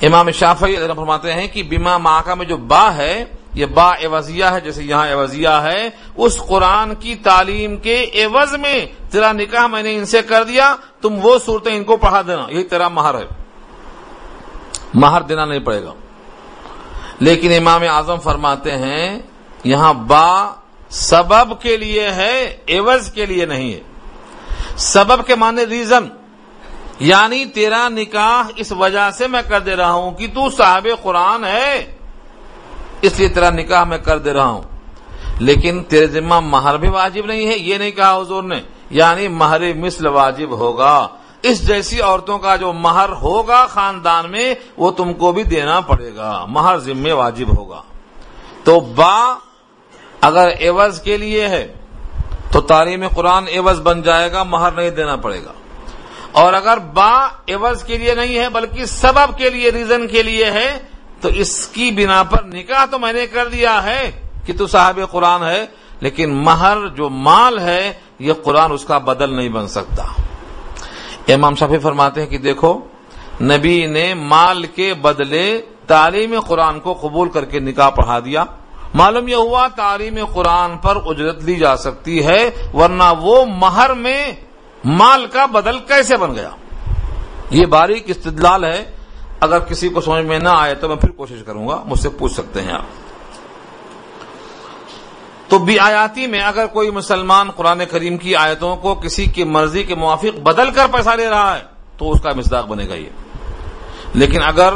[0.02, 4.46] امام شافعی فرماتے ہیں کہ بیما ماں کا میں جو با ہے، یہ با ایوزیہ
[4.46, 9.84] ہے، جیسے یہاں ایوزیہ ہے، اس قرآن کی تعلیم کے ایوز میں تیرا نکاح میں
[9.84, 13.16] نے ان سے کر دیا، تم وہ صورتیں ان کو پڑھا دینا، یہی تیرا مہر
[13.16, 13.26] ہے۔
[14.94, 15.94] مہر دینا نہیں پڑے گا۔
[17.20, 19.20] لیکن امام اعظم فرماتے ہیں،
[19.64, 20.54] یہاں با
[20.90, 23.80] سبب کے لیے ہے ایوز کے لیے نہیں ہے۔
[24.76, 26.08] سبب کے معنی ریزن۔
[27.00, 31.46] یعنی تیرا نکاح اس وجہ سے میں کر دے رہا ہوں کہ تو صاحب قرآن
[31.46, 31.96] ہے۔
[33.02, 34.62] اس لیے تیرا نکاح میں کر دے رہا ہوں۔
[35.40, 39.74] لیکن تیرے ذمہ مہر بھی واجب نہیں ہے، یہ نہیں کہا حضور نے۔ یعنی مہر
[39.74, 41.08] مثل واجب ہوگا۔
[41.42, 46.16] اس جیسی عورتوں کا جو مہر ہوگا خاندان میں، وہ تم کو بھی دینا پڑے
[46.16, 47.82] گا۔ مہر ذمہ واجب ہوگا۔
[48.64, 49.34] تو با
[50.22, 51.74] اگر ایوز کے لیے ہے،
[52.52, 55.52] تو تعلیم قرآن ایوز بن جائے گا، مہر نہیں دینا پڑے گا۔
[56.32, 60.46] اور اگر با ایوز کے لیے نہیں ہے بلکہ سبب کے لیے ریزن کے لیے
[60.46, 60.78] ہے
[61.22, 64.12] تو اس کی بنا پر نکاح تو میں نے کر دیا ہے
[64.46, 65.66] کہ تو صاحب قرآن ہے،
[66.00, 70.04] لیکن مہر جو مال ہے، یہ قرآن اس کا بدل نہیں بن سکتا۔
[71.34, 72.80] امام شافی فرماتے ہیں کہ دیکھو،
[73.42, 78.44] نبی نے مال کے بدلے تعلیم قرآن کو قبول کر کے نکاح پڑھا دیا۔
[78.94, 84.32] معلوم یہ ہوا، تعلیم قرآن پر اجرت لی جا سکتی ہے، ورنہ وہ مہر میں
[84.88, 86.50] مال کا بدل کیسے بن گیا؟
[87.50, 88.92] یہ باریک استدلال ہے۔
[89.40, 92.10] اگر کسی کو سمجھ میں نہ آئے تو میں پھر کوشش کروں گا، مجھ سے
[92.10, 92.82] پوچھ سکتے ہیں آپ۔
[95.50, 99.84] تو بھی آیاتی میں اگر کوئی مسلمان قرآن کریم کی آیتوں کو کسی کی مرضی
[99.84, 101.62] کے موافق بدل کر پیسہ لے رہا ہے،
[101.98, 103.10] تو اس کا مزداق بنے گا یہ۔
[104.14, 104.74] لیکن اگر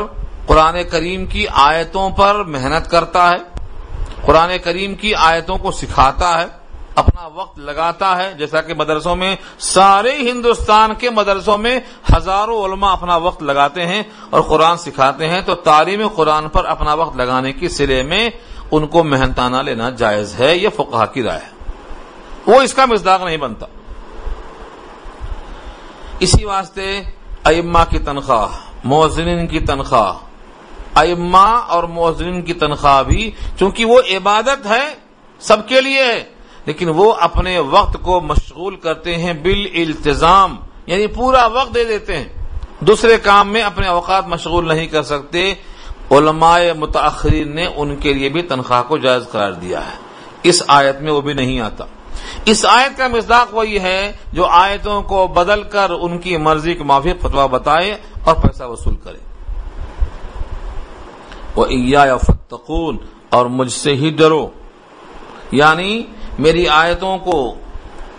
[0.47, 3.37] قرآن کریم کی آیتوں پر محنت کرتا ہے،
[4.21, 6.60] قرآن کریم کی آیتوں کو سکھاتا ہے
[6.95, 11.79] اپنا وقت لگاتا ہے، جیسا کہ مدرسوں میں سارے ہندوستان کے مدرسوں میں
[12.17, 16.93] ہزاروں علماء اپنا وقت لگاتے ہیں اور قرآن سکھاتے ہیں، تو تعلیم قرآن پر اپنا
[16.93, 18.29] وقت لگانے کی سلے میں
[18.71, 21.61] ان کو محنتانہ لینا جائز ہے، یہ فقہ کی رائے ہے۔
[22.45, 23.65] وہ اس کا مزداق نہیں بنتا۔
[26.19, 27.01] اسی واسطے
[27.43, 28.47] ائمہ کی تنخواہ
[28.83, 30.13] موزن کی تنخواہ،
[30.99, 34.95] ائمہ اور موزن کی تنخواہ بھی، چونکہ وہ عبادت ہے،
[35.39, 36.23] سب کے لیے ہے۔
[36.65, 40.55] لیکن وہ اپنے وقت کو مشغول کرتے ہیں بال التظام
[40.85, 42.27] یعنی پورا وقت دے دیتے ہیں۔
[42.79, 45.53] دوسرے کام میں اپنے اوقات مشغول نہیں کر سکتے۔
[46.11, 49.97] علماء متاخرین نے ان کے لیے بھی تنخواہ کو جائز قرار دیا ہے۔
[50.43, 51.85] اس آیت میں وہ بھی نہیں آتا۔
[52.45, 56.83] اس آیت کا مزداق وہی ہے جو آیتوں کو بدل کر ان کی مرضی کے
[56.83, 59.17] معافی فتوا بتائے اور پیسہ وصول کرے۔
[61.55, 61.65] وہ
[62.17, 62.97] فتقون
[63.29, 64.49] اور مجھ سے ہی ڈرو۔
[65.51, 66.03] یعنی
[66.39, 67.55] میری آیتوں کو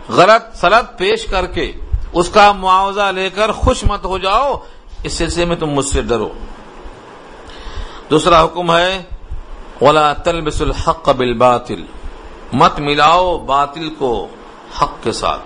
[0.09, 1.73] غلط سلط پیش کر کے
[2.13, 4.57] اس کا معاوضہ لے کر خوش مت ہو جاؤ،
[5.03, 6.29] اس سلسلے میں تم مجھ سے ڈرو۔
[8.11, 9.03] دوسرا حکم ہے،
[9.81, 11.85] ولا تلبس الحق بالباطل۔
[12.53, 14.29] مت ملاؤ باطل کو
[14.83, 15.43] حق کے ساتھ۔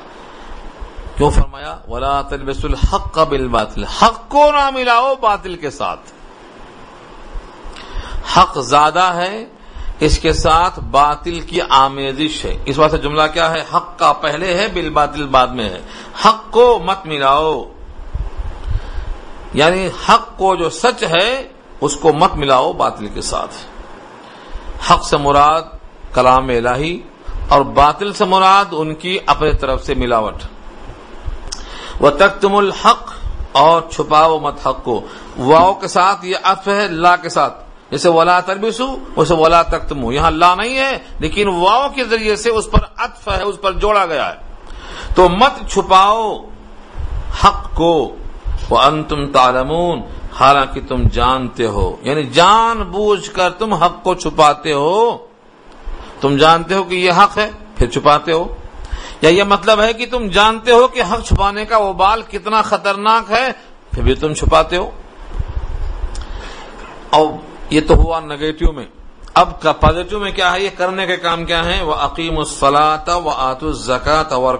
[1.16, 6.00] کیوں فرمایا؟ ولا تلبس الحق بالباطل۔ حق کو نہ ملاؤ باطل کے ساتھ۔
[8.38, 9.44] حق زیادہ ہے
[10.00, 14.54] اس کے ساتھ باطل کی آمیزش ہے۔ اس واسطے جملہ کیا ہے؟ حق کا پہلے
[14.54, 15.80] ہے بل باطل بعد میں ہے۔
[16.24, 17.64] حق کو مت ملاؤ۔
[19.54, 21.48] یعنی حق کو جو سچ ہے،
[21.80, 23.54] اس کو مت ملاؤ باطل کے ساتھ۔
[24.90, 25.62] حق سے مراد
[26.14, 27.00] کلام الہی
[27.48, 30.34] اور باطل سے مراد ان کی اپنے طرف سے ملاوٹ۔
[32.00, 33.12] وہ تختم الحق
[33.52, 35.06] اور چھپاؤ مت حق کو۔
[35.38, 40.12] واؤ کے ساتھ یہ اف ہے، لا کے ساتھ۔ جیسے ولا تربیسو ویسے ولا تختمو
[40.12, 43.72] یہاں لا نہیں ہے، لیکن واؤ کے ذریعے سے اس پر اطف ہے، اس پر
[43.72, 44.34] جوڑا گیا ہے۔
[45.14, 46.38] تو مت چھپاؤ
[47.44, 48.16] حق کو۔
[48.70, 50.00] وہ ان تم تالمون
[50.40, 55.26] حالانکہ تم جانتے ہو۔ یعنی جان بوجھ کر تم حق کو چھپاتے ہو۔
[56.20, 58.54] تم جانتے ہو کہ یہ حق ہے، پھر چھپاتے ہو۔
[59.20, 62.62] یا یہ مطلب ہے کہ تم جانتے ہو کہ حق چھپانے کا وہ بال کتنا
[62.62, 63.52] خطرناک ہے،
[63.90, 64.90] پھر بھی تم چھپاتے ہو۔
[67.10, 67.26] اور
[67.70, 68.86] یہ تو ہوا نگیٹو میں۔
[69.34, 73.28] اب پازیٹو میں کیا ہے؟ یہ کرنے کے کام کیا ہے وہ عقیم السلاط و
[73.28, 74.58] آت الزکات اور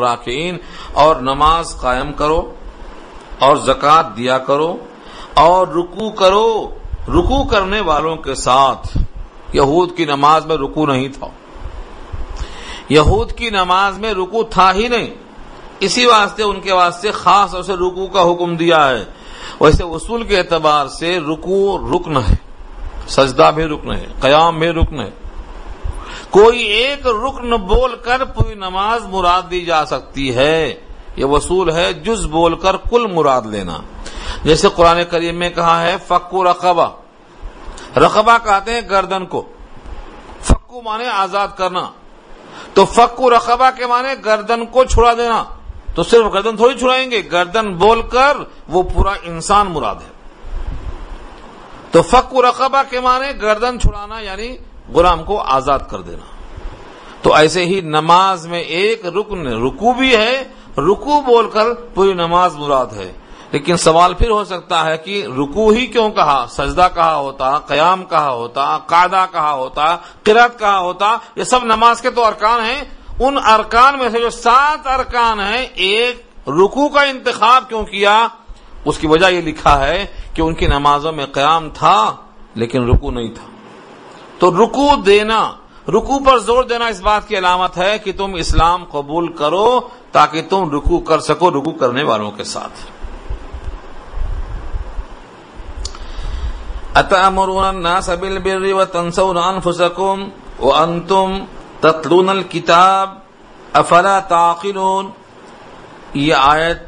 [0.00, 0.58] راکین
[0.92, 2.54] اور نماز قائم کرو،
[3.38, 4.76] اور زکوٰۃ دیا کرو،
[5.34, 6.70] اور رکو کرو۔
[7.08, 8.98] رکو کرنے والوں کے ساتھ۔
[9.52, 11.26] یہود کی نماز میں رکو نہیں تھا۔
[12.88, 15.14] یہود کی نماز میں رکو تھا ہی نہیں۔
[15.80, 19.04] اسی واسطے ان کے واسطے خاص طور سے رکو کا حکم دیا ہے۔
[19.60, 22.34] ویسے اصول کے اعتبار سے رکو رکن ہے،
[23.08, 25.10] سجدہ بھی رکن ہے، قیام بھی رکن ہے۔
[26.30, 30.74] کوئی ایک رکن بول کر پوری نماز مراد دی جا سکتی ہے۔
[31.16, 33.78] یہ وصول ہے جز بول کر کل مراد لینا۔
[34.44, 36.88] جیسے قرآن کریم میں کہا ہے، فکو رقبہ۔
[37.96, 39.44] رقبہ کہتے ہیں گردن کو۔
[40.40, 41.86] فکو مانے آزاد کرنا۔
[42.74, 45.44] تو فکو رقبہ کے معنی گردن کو چھڑا دینا۔
[45.98, 48.36] تو صرف گردن تھوڑی چھڑائیں گے، گردن بول کر
[48.68, 50.12] وہ پورا انسان مراد ہے۔
[51.90, 54.56] تو فکو رقبہ کے معنی گردن چھڑانا یعنی
[54.94, 56.24] غلام کو آزاد کر دینا۔
[57.22, 60.44] تو ایسے ہی نماز میں ایک رکن رکو بھی ہے
[60.78, 63.12] رکو بول کر پوری نماز مراد ہے۔
[63.52, 68.04] لیکن سوال پھر ہو سکتا ہے کہ رکو ہی کیوں کہا؟ سجدہ کہا ہوتا، قیام
[68.04, 72.84] کہا ہوتا، قاعدہ کہا ہوتا قرت کہا ہوتا، یہ سب نماز کے تو ارکان ہیں
[73.20, 78.28] ان ارکان میں سے جو سات ارکان ہیں، ایک رکو کا انتخاب کیوں کیا؟
[78.84, 82.16] اس کی وجہ یہ لکھا ہے کہ ان کی نمازوں میں قیام تھا،
[82.54, 83.46] لیکن رکو نہیں تھا۔
[84.38, 85.52] تو رکو دینا
[85.88, 89.80] رکو پر زور دینا اس بات کی علامت ہے کہ تم اسلام قبول کرو
[90.12, 92.72] تاکہ تم رکو کر سکو رکو کرنے والوں کے ساتھ۔
[96.94, 101.38] اتامرون الناس بالبر وتنسون انفسكم وانتم
[101.80, 103.18] تتلون الكتاب
[103.72, 105.10] افلا تعقلون؟
[106.14, 106.78] یہ آیت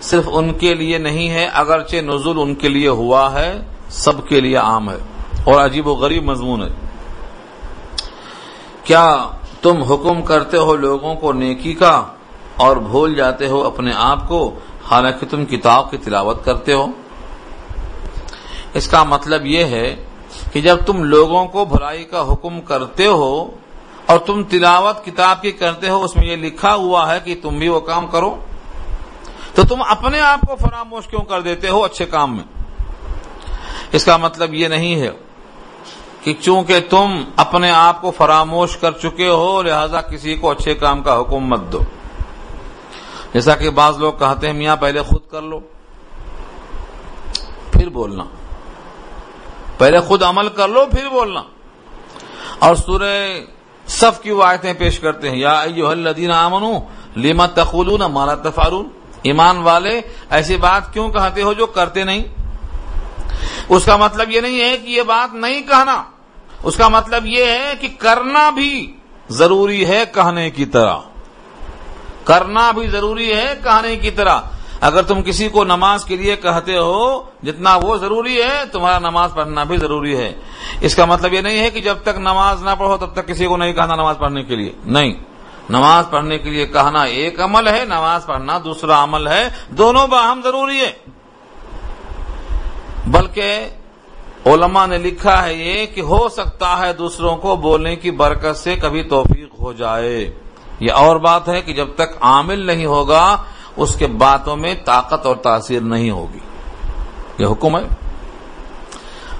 [0.00, 4.40] صرف ان کے لیے نہیں ہے، اگرچہ نزول ان کے لیے ہوا ہے، سب کے
[4.40, 4.96] لیے عام ہے
[5.44, 6.68] اور عجیب و غریب مضمون ہے۔
[8.84, 9.28] کیا
[9.62, 12.04] تم حکم کرتے ہو لوگوں کو نیکی کا
[12.56, 14.54] اور بھول جاتے ہو اپنے آپ کو؟
[14.90, 16.86] حالانکہ تم کتاب کی تلاوت کرتے ہو۔
[18.74, 20.04] اس کا مطلب یہ ہے
[20.52, 23.50] کہ جب تم لوگوں کو بھلائی کا حکم کرتے ہو
[24.12, 27.58] اور تم تلاوت کتاب کی کرتے ہو، اس میں یہ لکھا ہوا ہے کہ تم
[27.58, 28.36] بھی وہ کام کرو۔
[29.54, 32.44] تو تم اپنے آپ کو فراموش کیوں کر دیتے ہو اچھے کام میں؟
[33.92, 35.10] اس کا مطلب یہ نہیں ہے
[36.20, 41.02] کہ چونکہ تم اپنے آپ کو فراموش کر چکے ہو، لہذا کسی کو اچھے کام
[41.02, 41.78] کا حکم مت دو۔
[43.34, 45.60] جیسا کہ بعض لوگ کہتے ہیں، میاں پہلے خود کر لو،
[47.72, 48.24] پھر بولنا۔
[49.78, 51.42] پہلے خود عمل کر لو، پھر بولنا۔
[52.58, 53.40] اور سورہ
[53.86, 56.72] صف کی وہ آیتیں پیش کرتے ہیں۔ یا ایوہ الذین آمنو
[57.16, 58.88] لما تقولون ما لا تفعلون؟
[59.22, 62.24] ایمان والے، ایسی بات کیوں کہتے ہو جو کرتے نہیں؟
[63.68, 66.02] اس کا مطلب یہ نہیں ہے کہ یہ بات نہیں کہنا۔
[66.62, 68.96] اس کا مطلب یہ ہے کہ کرنا بھی
[69.30, 70.96] ضروری ہے کہنے کی طرح۔
[72.24, 74.40] کرنا بھی ضروری ہے کہنے کی طرح۔
[74.82, 79.30] اگر تم کسی کو نماز کے لیے کہتے ہو جتنا وہ ضروری ہے، تمہارا نماز
[79.34, 80.32] پڑھنا بھی ضروری ہے۔
[80.80, 83.46] اس کا مطلب یہ نہیں ہے کہ جب تک نماز نہ پڑھو تب تک کسی
[83.46, 85.12] کو نہیں کہنا نماز پڑھنے کے لیے۔ نہیں۔
[85.70, 90.40] نماز پڑھنے کے لیے کہنا ایک عمل ہے، نماز پڑھنا دوسرا عمل ہے۔ دونوں باہم
[90.44, 90.92] ضروری ہے۔
[93.06, 93.68] بلکہ
[94.46, 98.76] علماء نے لکھا ہے یہ کہ ہو سکتا ہے دوسروں کو بولنے کی برکت سے
[98.76, 100.30] کبھی توفیق ہو جائے۔
[100.80, 103.36] یہ اور بات ہے کہ جب تک عامل نہیں ہوگا
[103.76, 106.38] اس کے باتوں میں طاقت اور تاثیر نہیں ہوگی۔
[107.38, 107.84] یہ حکم ہے۔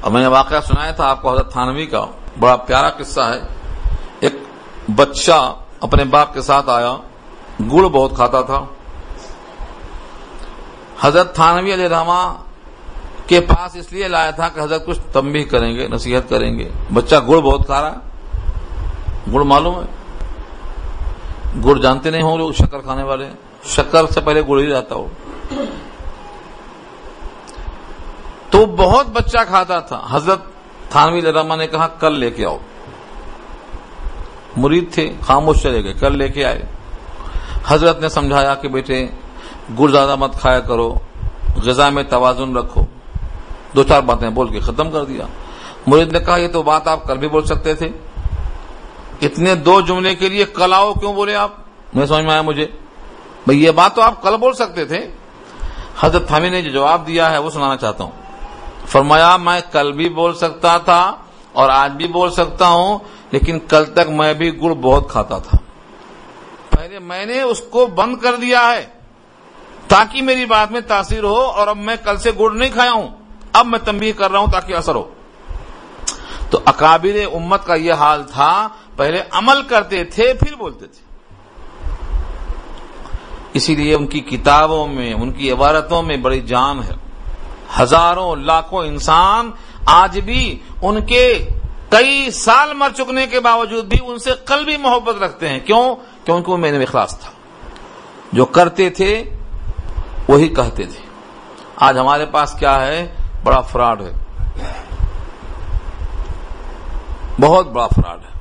[0.00, 2.06] اور میں نے واقعہ سنایا تھا آپ کو حضرت تھانوی کا۔
[2.40, 3.40] بڑا پیارا قصہ ہے۔
[4.20, 4.32] ایک
[4.96, 6.96] بچہ اپنے باپ کے ساتھ آیا،
[7.60, 8.64] گڑ بہت کھاتا تھا۔
[11.00, 12.34] حضرت تھانوی علیہ رحما
[13.26, 16.70] کے پاس اس لیے لایا تھا کہ حضرت کچھ تمبی کریں گے، نصیحت کریں گے۔
[16.94, 17.96] بچہ گڑ بہت کھا رہا ہے۔
[19.34, 19.86] گڑ معلوم ہے۔
[21.64, 23.30] گڑ جانتے نہیں ہوں لوگ شکر کھانے والے
[23.64, 25.08] شکر سے پہلے گڑ ہی رہتا ہو۔
[28.50, 30.38] تو بہت بچہ کھاتا تھا۔ حضرت
[30.88, 32.58] تھانوی رحما نے کہا، کل لے کے آؤ۔
[34.56, 36.62] مرید تھے، خاموش چلے گئے۔ کل لے کے آئے۔
[37.66, 39.06] حضرت نے سمجھایا کہ بیٹے
[39.80, 40.94] گڑ زیادہ مت کھایا کرو۔
[41.64, 42.82] غذا میں توازن رکھو۔
[43.76, 45.26] دو چار باتیں بول کے ختم کر دیا۔
[45.86, 47.88] مرید نے کہا، یہ تو بات آپ کل بھی بول سکتے تھے۔
[49.22, 51.50] اتنے دو جملے کے لیے کل آؤ، کیوں بولے آپ؟
[51.94, 52.66] میں سمجھ میں آیا مجھے؟
[53.46, 55.10] بھائی یہ بات تو آپ کل بول سکتے تھے۔
[56.00, 58.10] حضرت تھامی نے جو جواب دیا ہے وہ سنانا چاہتا ہوں۔
[58.86, 61.16] فرمایا، میں کل بھی بول سکتا تھا
[61.52, 62.98] اور آج بھی بول سکتا ہوں،
[63.30, 65.58] لیکن کل تک میں بھی گڑ بہت کھاتا تھا۔
[66.70, 68.86] پہلے میں نے اس کو بند کر دیا ہے
[69.88, 73.08] تاکہ میری بات میں تاثیر ہو اور اب میں کل سے گڑ نہیں کھایا ہوں۔
[73.52, 75.10] اب میں تنبیہ کر رہا ہوں تاکہ اثر ہو۔
[76.50, 81.11] تو اکابر امت کا یہ حال تھا۔ پہلے عمل کرتے تھے، پھر بولتے تھے۔
[83.52, 86.94] اسی لیے ان کی کتابوں میں، ان کی عبارتوں میں بڑی جان ہے۔
[87.80, 89.50] ہزاروں، لاکھوں انسان
[89.86, 91.48] آج بھی ان کے
[91.88, 95.96] کئی سال مر چکنے کے باوجود بھی ان سے کل بھی محبت رکھتے ہیں۔ کیوں؟
[96.24, 97.30] کیونکہ وہ میرے اخلاص تھا۔
[98.32, 99.24] جو کرتے تھے،
[100.28, 101.00] وہی کہتے تھے۔
[101.76, 104.12] آج ہمارے پاس کیا ہے؟ بڑا فراڈ ہے۔
[107.40, 108.31] بہت بڑا فراڈ ہے۔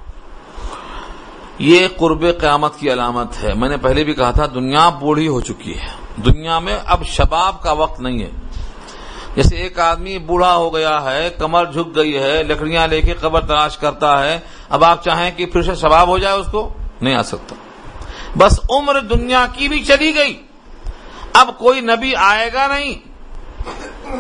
[1.62, 5.42] یہ قرب قیامت کی علامت ہے۔ میں نے پہلے بھی کہا تھا، دنیا بوڑھی ہو
[5.42, 5.86] چکی ہے۔
[6.26, 8.30] دنیا میں اب شباب کا وقت نہیں ہے۔
[9.36, 13.42] جیسے ایک آدمی بوڑھا ہو گیا ہے، کمر جھک گئی ہے، لکڑیاں لے کے قبر
[13.42, 14.40] تلاش کرتا ہے،
[14.70, 17.56] اب آپ چاہیں کہ پھر سے شباب ہو جائے اس کو؟ نہیں آ سکتا۔
[18.38, 20.42] بس عمر دنیا کی بھی چلی گئی۔
[21.34, 22.94] اب کوئی نبی آئے گا نہیں۔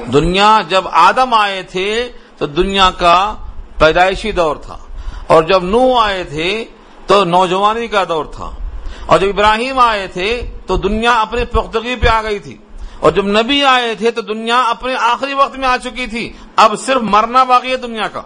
[0.09, 3.35] دنیا جب آدم آئے تھے تو دنیا کا
[3.77, 4.77] پیدائشی دور تھا۔
[5.27, 6.65] اور جب نو آئے تھے
[7.07, 8.51] تو نوجوانی کا دور تھا۔
[9.05, 12.57] اور جب ابراہیم آئے تھے تو دنیا اپنی پختگی پہ آ گئی تھی۔
[12.99, 16.79] اور جب نبی آئے تھے تو دنیا اپنے آخری وقت میں آ چکی تھی۔ اب
[16.79, 18.21] صرف مرنا باقی ہے دنیا کا۔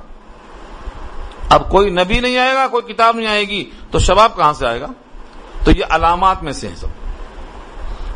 [1.50, 4.68] اب کوئی نبی نہیں آئے گا، کوئی کتاب نہیں آئے گی، تو شباب کہاں سے
[4.68, 4.88] آئے گا؟
[5.64, 6.88] تو یہ علامات میں سے سب۔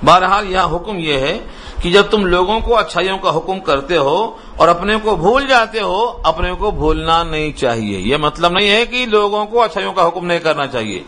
[0.06, 1.40] بہرحال یہاں حکم یہ ہے
[1.82, 5.80] کہ جب تم لوگوں کو اچھائیوں کا حکم کرتے ہو اور اپنے کو بھول جاتے
[5.82, 10.08] ہو، اپنے کو بھولنا نہیں چاہیے۔ یہ مطلب نہیں ہے کہ لوگوں کو اچھائیوں کا
[10.08, 11.04] حکم نہیں کرنا چاہیے۔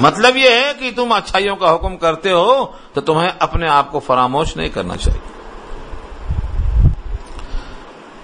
[0.00, 3.98] مطلب یہ ہے کہ تم اچھائیوں کا حکم کرتے ہو تو تمہیں اپنے آپ کو
[3.98, 5.38] فراموش نہیں کرنا چاہیے۔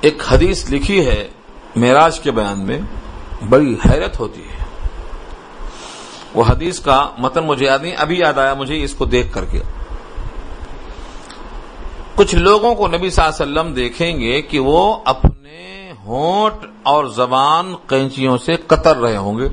[0.00, 1.28] ایک حدیث لکھی ہے
[1.76, 2.78] معراج کے بیان میں،
[3.48, 4.64] بڑی حیرت ہوتی ہے۔
[6.34, 9.44] وہ حدیث کا متن مجھے یاد نہیں، ابھی یاد آیا، مجھے اس کو دیکھ کر
[9.44, 9.60] کے۔
[12.16, 17.04] کچھ لوگوں کو نبی صلی اللہ علیہ وسلم دیکھیں گے کہ وہ اپنے ہونٹ اور
[17.04, 19.48] زبان قینچیوں سے قطر رہے ہوں گے۔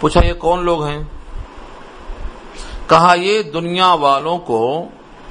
[0.00, 1.02] پوچھا، یہ کون لوگ ہیں؟
[2.88, 4.84] کہا، یہ دنیا والوں کو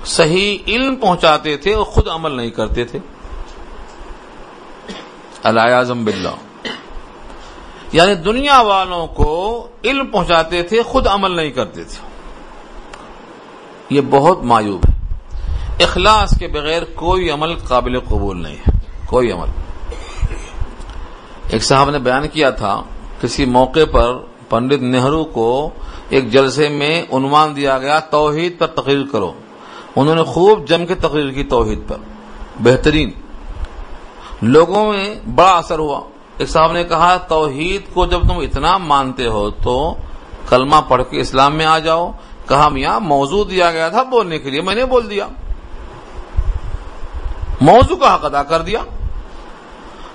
[0.05, 2.99] صحیح علم پہنچاتے تھے اور خود عمل نہیں کرتے تھے۔
[5.43, 6.67] اعظم باللہ۔
[7.91, 12.14] یعنی دنیا والوں کو علم پہنچاتے تھے، خود عمل نہیں کرتے تھے۔
[13.89, 14.95] یہ بہت مایوب ہے۔
[15.83, 18.71] اخلاص کے بغیر کوئی عمل قابل قبول نہیں ہے۔
[19.05, 19.47] کوئی عمل۔
[21.49, 22.81] ایک صاحب نے بیان کیا تھا،
[23.21, 24.17] کسی موقع پر
[24.49, 25.69] پنڈت نہرو کو
[26.09, 29.31] ایک جلسے میں عنوان دیا گیا، توحید پر تقریر کرو۔
[29.95, 31.97] انہوں نے خوب جم کے تقریر کی توحید پر۔
[32.59, 33.11] بہترین۔
[34.41, 36.01] لوگوں میں بڑا اثر ہوا۔
[36.37, 39.93] ایک صاحب نے کہا، توحید کو جب تم اتنا مانتے ہو تو
[40.49, 42.11] کلمہ پڑھ کے اسلام میں آ جاؤ۔
[42.47, 45.27] کہا میاں موضوع دیا گیا تھا بولنے کے لیے، میں نے بول دیا۔
[47.61, 48.83] موضوع کا حق ادا کر دیا۔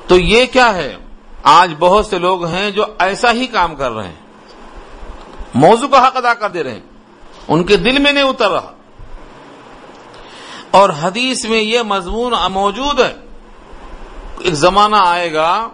[0.06, 0.96] تو یہ کیا ہے؟
[1.42, 4.14] آج بہت سے لوگ ہیں جو ایسا ہی کام کر رہے ہیں۔
[5.54, 6.80] موضوع کا حق ادا کر دے رہے ہیں۔
[7.48, 8.72] ان کے دل میں نہیں اتر رہا۔
[10.70, 13.16] اور حدیث میں یہ مضمون موجود ہے۔
[14.38, 15.68] ایک زمانہ آئے گا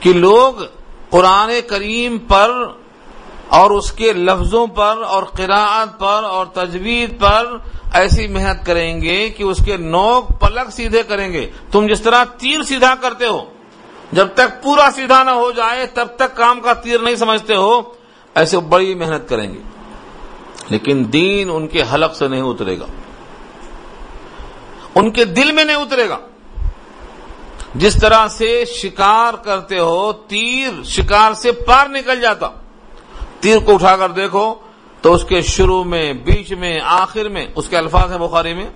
[0.00, 0.54] کہ لوگ
[1.10, 2.50] قرآن کریم پر
[3.48, 7.56] اور اس کے لفظوں پر اور قراعت پر اور تجوید پر
[7.92, 12.24] ایسی محنت کریں گے کہ اس کے نوک پلک سیدھے کریں گے۔ تم جس طرح
[12.24, 13.44] تیر سیدھا کرتے ہو،
[14.12, 17.82] جب تک پورا سیدھا نہ ہو جائے، تب تک کام کا تیر نہیں سمجھتے ہو،
[18.34, 19.60] ایسے بڑی محنت کریں گے۔
[20.68, 22.86] لیکن دین ان کے حلق سے نہیں اترے گا۔
[24.94, 26.18] ان کے دل میں نہیں اترے گا۔
[27.74, 32.50] جس طرح سے شکار کرتے ہو، تیر شکار سے پار نکل جاتا۔
[33.46, 34.54] تیر کو اٹھا کر دیکھو
[35.02, 38.66] تو اس کے شروع میں، بیچ میں، آخر میں، اس کے الفاظ ہیں بخاری میں،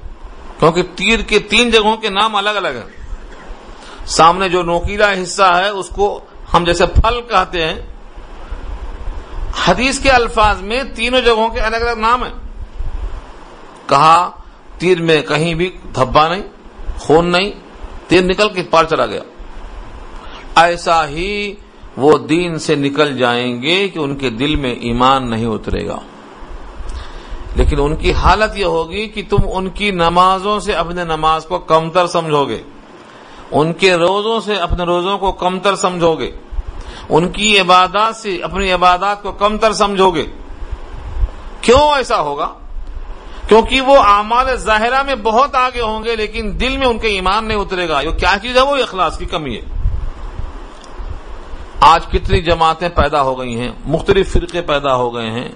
[0.59, 2.91] کیونکہ تیر کے تین جگہوں کے نام الگ الگ ہیں۔
[4.07, 6.21] سامنے جو نوکیلا حصہ ہے، اس کو
[6.55, 7.75] ہم جیسے پھل کہتے ہیں۔
[9.67, 12.35] حدیث کے الفاظ میں تینوں جگہوں کے الگ الگ نام ہیں۔
[13.87, 14.31] کہا،
[14.79, 16.43] تیر میں کہیں بھی دھبا نہیں،
[16.99, 17.51] خون نہیں،
[18.09, 19.23] تیر نکل کے پار چلا گیا۔
[20.57, 21.55] ایسا ہی
[22.01, 25.99] وہ دین سے نکل جائیں گے کہ ان کے دل میں ایمان نہیں اترے گا۔
[27.57, 31.59] لیکن ان کی حالت یہ ہوگی کہ تم ان کی نمازوں سے اپنے نماز کو
[31.59, 32.63] کمتر سمجھو گے
[33.51, 36.31] ان کے روزوں سے اپنے روزوں کو کمتر سمجھو گے
[37.09, 40.27] ان کی عبادات سے اپنی عبادات کو کمتر سمجھو گے
[41.61, 42.49] کیوں ایسا ہوگا؟
[43.49, 47.45] کیونکہ وہ اعمال ظاہرہ میں بہت آگے ہوں گے لیکن دل میں ان کے ایمان
[47.45, 49.80] نہیں اترے گا۔ یہ کیا چیز ہے وہ اخلاص کی کمی ہے؟
[51.81, 55.49] آج کتنی جماعتیں پیدا ہو گئی ہیں، مختلف فرقے پیدا ہو گئے ہیں۔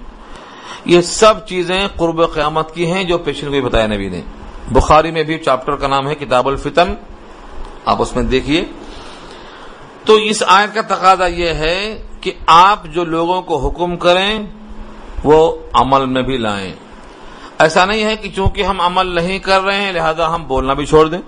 [0.85, 4.21] یہ سب چیزیں قرب قیامت کی ہیں جو پیشن کو بتایا نبی نے۔
[4.71, 6.93] بخاری میں بھی چاپٹر کا نام ہے کتاب الفتن۔
[7.85, 8.65] آپ اس میں دیکھیے۔
[10.05, 14.39] تو اس آیت کا تقاضا یہ ہے کہ آپ جو لوگوں کو حکم کریں،
[15.23, 16.73] وہ عمل میں بھی لائیں۔
[17.59, 20.85] ایسا نہیں ہے کہ چونکہ ہم عمل نہیں کر رہے ہیں، لہذا ہم بولنا بھی
[20.85, 21.21] چھوڑ دیں۔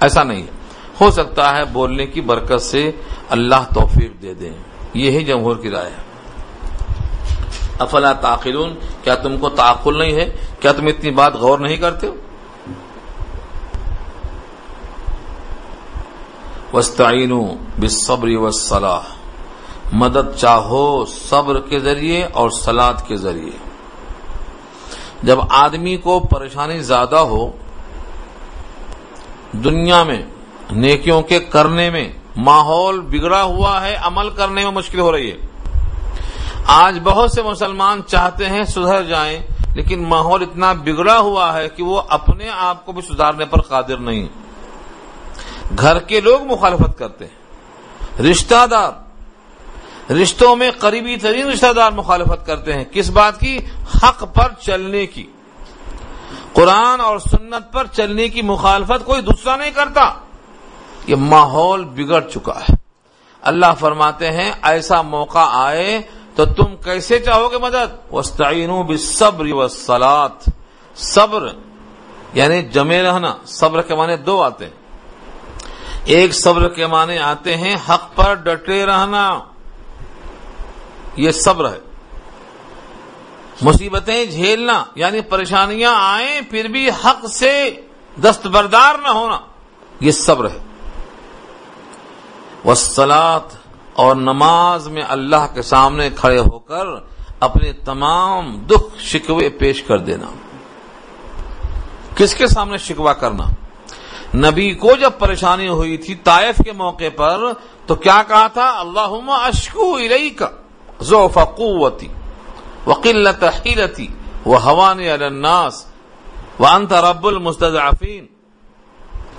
[0.00, 0.59] ایسا نہیں ہے۔
[1.00, 2.90] ہو سکتا ہے بولنے کی برکت سے
[3.28, 4.52] اللہ توفیق دے دیں۔
[4.94, 6.10] یہی جمہور کی رائے ہے۔
[7.78, 12.06] افلا تاخلون کیا تم کو تعقل نہیں ہے؟ کیا تم اتنی بات غور نہیں کرتے
[12.06, 12.14] ہو؟
[16.72, 19.00] وسطین بصبری وسلاح
[19.92, 23.58] مدد چاہو صبر کے ذریعے اور سلاد کے ذریعے۔
[25.22, 27.50] جب آدمی کو پریشانی زیادہ ہو،
[29.52, 30.22] دنیا میں
[30.72, 35.36] نیکیوں کے کرنے میں ماحول بگڑا ہوا ہے، عمل کرنے میں مشکل ہو رہی ہے۔
[36.66, 39.40] آج بہت سے مسلمان چاہتے ہیں سدھر جائیں،
[39.74, 43.96] لیکن ماحول اتنا بگڑا ہوا ہے کہ وہ اپنے آپ کو بھی سدھارنے پر قادر
[43.96, 44.26] نہیں۔
[45.78, 47.40] گھر کے لوگ مخالفت کرتے ہیں۔
[48.22, 48.92] رشتہ دار،
[50.12, 53.58] رشتوں میں قریبی ترین رشتہ دار مخالفت کرتے ہیں۔ کس بات کی؟
[54.02, 55.26] حق پر چلنے کی۔
[56.52, 60.12] قرآن اور سنت پر چلنے کی مخالفت کوئی دوسرا نہیں کرتا۔
[61.06, 62.74] یہ ماحول بگڑ چکا ہے۔
[63.42, 66.00] اللہ فرماتے ہیں، ایسا موقع آئے
[66.34, 70.50] تو تم کیسے چاہو گے مدد؟ وسطین صبر و سلاد
[70.96, 71.48] صبر
[72.34, 74.72] یعنی جمے رہنا۔ صبر کے معنی دو آتے ہیں۔
[76.04, 79.40] ایک، صبر کے معنی آتے ہیں، حق پر ڈٹے رہنا۔
[81.16, 81.78] یہ صبر ہے۔
[83.62, 87.70] مصیبتیں جھیلنا یعنی پریشانیاں آئیں، پھر بھی حق سے
[88.22, 89.38] دستبردار نہ ہونا۔
[90.00, 90.58] یہ صبر ہے۔
[92.64, 93.56] وسلات
[93.92, 96.86] اور نماز میں اللہ کے سامنے کھڑے ہو کر
[97.40, 100.26] اپنے تمام دکھ شکوے پیش کر دینا۔
[102.16, 103.44] کس کے سامنے شکوا کرنا؟
[104.34, 107.40] نبی کو جب پریشانی ہوئی تھی طائف کے موقع پر،
[107.86, 110.48] تو کیا کہا تھا؟ اللہ اشکو ارئی کا
[111.02, 112.08] ذوف قوتی
[112.86, 114.06] وقلت حیلتی
[114.44, 115.86] وہ حوان الناس
[116.60, 118.26] و انت رب المستضعفین۔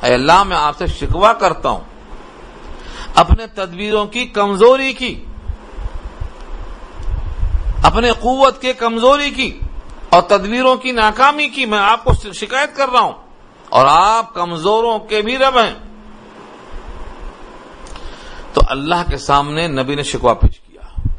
[0.02, 1.91] اے اللہ، میں آپ سے شکوا کرتا ہوں۔
[3.16, 5.26] اپنے تدبیروں کی کمزوری کی،
[7.84, 9.60] اپنے قوت کے کمزوری کی
[10.10, 13.12] اور تدبیروں کی ناکامی کی میں آپ کو شکایت کر رہا ہوں
[13.70, 15.74] اور آپ کمزوروں کے بھی رب ہیں۔
[18.54, 21.10] تو اللہ کے سامنے نبی نے شکوا پیش کیا۔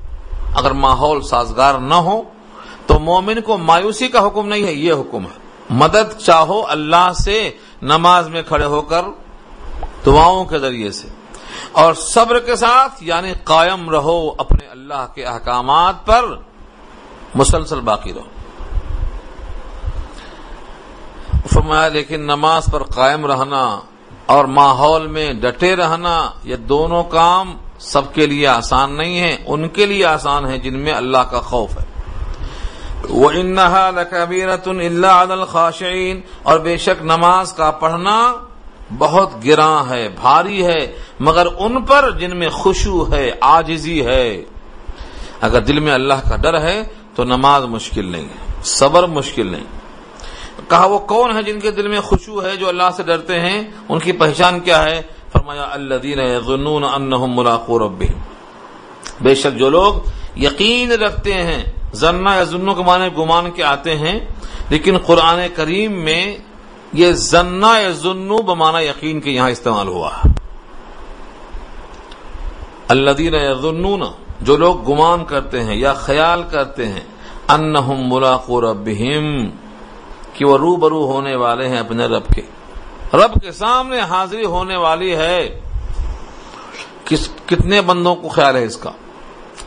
[0.54, 2.22] اگر ماحول سازگار نہ ہو
[2.86, 5.38] تو مومن کو مایوسی کا حکم نہیں ہے، یہ حکم ہے۔
[5.70, 7.50] مدد چاہو اللہ سے،
[7.82, 9.02] نماز میں کھڑے ہو کر
[10.06, 11.08] دعاؤں کے ذریعے سے۔
[11.72, 16.24] اور صبر کے ساتھ یعنی قائم رہو اپنے اللہ کے احکامات پر،
[17.34, 18.22] مسلسل باقی رہو۔
[21.54, 23.80] فرمایا، لیکن نماز پر قائم رہنا
[24.26, 29.68] اور ماحول میں ڈٹے رہنا، یہ دونوں کام سب کے لیے آسان نہیں ہے ان
[29.68, 31.84] کے لیے آسان ہے جن میں اللہ کا خوف ہے۔
[33.08, 38.32] وہ انہا لکبیرت اللہ عدل خاشعین اور بے شک نماز کا پڑھنا
[38.98, 44.44] بہت گراں ہے، بھاری ہے، مگر ان پر جن میں خوشو ہے آجزی ہے۔
[45.40, 46.82] اگر دل میں اللہ کا ڈر ہے،
[47.14, 49.64] تو نماز مشکل نہیں ہے، صبر مشکل نہیں۔
[50.68, 53.62] کہا وہ کون ہے جن کے دل میں خوشو ہے جو اللہ سے ڈرتے ہیں؟
[53.88, 56.18] ان کی پہچان کیا ہے؟ فرمایا اللہ دین
[57.34, 58.02] ملاقو رب
[59.20, 59.94] بے شک جو لوگ
[60.36, 61.62] یقین رکھتے ہیں
[61.94, 64.18] ذنا یا ظنوں کے معنی گمان کے آتے ہیں،
[64.68, 66.36] لیکن قرآن کریم میں
[66.92, 70.10] یہ ذنا یا ظنو بمانا یقین کے یہاں استعمال ہوا۔
[72.88, 73.52] اللہ دین یا
[74.40, 77.00] جو لوگ گمان کرتے ہیں یا خیال کرتے ہیں،
[77.48, 79.50] انہم ملاقو ربہم،
[80.34, 82.42] کہ وہ رو برو ہونے والے ہیں اپنے رب کے۔
[83.14, 85.60] رب کے سامنے حاضری ہونے والی ہے۔
[87.04, 88.90] کس، کتنے بندوں کو خیال ہے اس کا؟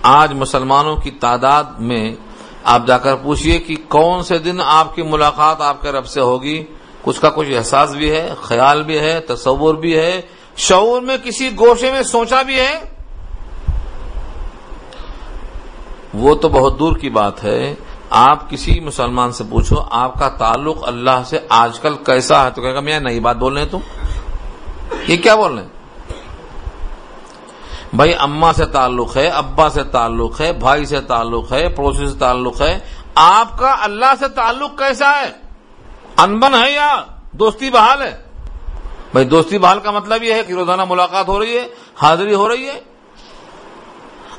[0.01, 2.15] آج مسلمانوں کی تعداد میں
[2.63, 6.21] آپ جا کر پوچھئے کہ کون سے دن آپ کی ملاقات آپ کے رب سے
[6.21, 6.63] ہوگی؟
[7.05, 10.21] کچھ کا کچھ احساس بھی ہے، خیال بھی ہے، تصور بھی ہے،
[10.57, 12.79] شعور میں کسی گوشے میں سوچا بھی ہے۔
[16.13, 17.75] وہ تو بہت دور کی بات ہے۔
[18.09, 22.61] آپ کسی مسلمان سے پوچھو، آپ کا تعلق اللہ سے آج کل کیسا ہے؟ تو
[22.61, 23.77] کہے گا، میں نئی بات بول رہے تم
[25.07, 25.69] یہ کیا بول رہے ہیں؟
[27.93, 32.19] بھائی اما سے تعلق ہے، ابا سے تعلق ہے، بھائی سے تعلق ہے، پڑوسی سے
[32.19, 32.79] تعلق ہے۔
[33.15, 35.44] آپ کا اللہ سے تعلق کیسا ہے؟
[36.17, 37.01] انبن ہے یا
[37.31, 38.23] دوستی بحال ہے؟
[39.11, 41.67] بھائی دوستی بحال کا مطلب یہ ہے کہ روزانہ ملاقات ہو رہی ہے،
[42.01, 42.81] حاضری ہو رہی ہے۔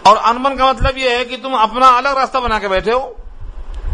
[0.02, 3.12] اور انبن کا مطلب یہ ہے کہ تم اپنا الگ راستہ بنا کے بیٹھے ہو۔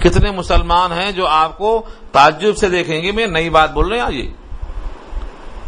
[0.01, 3.99] کتنے مسلمان ہیں جو آپ کو تعجب سے دیکھیں گے، میں نئی بات بول رہے
[3.99, 4.31] ہیں آج یہ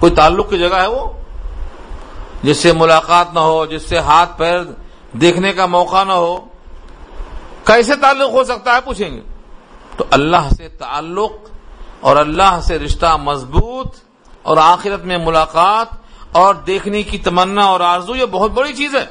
[0.01, 1.09] کوئی تعلق کی جگہ ہے وہ؟
[2.43, 4.59] جس سے ملاقات نہ ہو، جس سے ہاتھ پیر
[5.13, 6.41] دیکھنے کا موقع نہ ہو۔
[7.65, 9.21] کیسے تعلق ہو سکتا ہے پوچھیں گے؟
[9.97, 11.33] تو اللہ سے تعلق
[12.05, 13.97] اور اللہ سے رشتہ مضبوط
[14.43, 15.87] اور آخرت میں ملاقات
[16.33, 19.05] اور دیکھنے کی تمنا اور آرزو، یہ بہت بڑی چیز ہے۔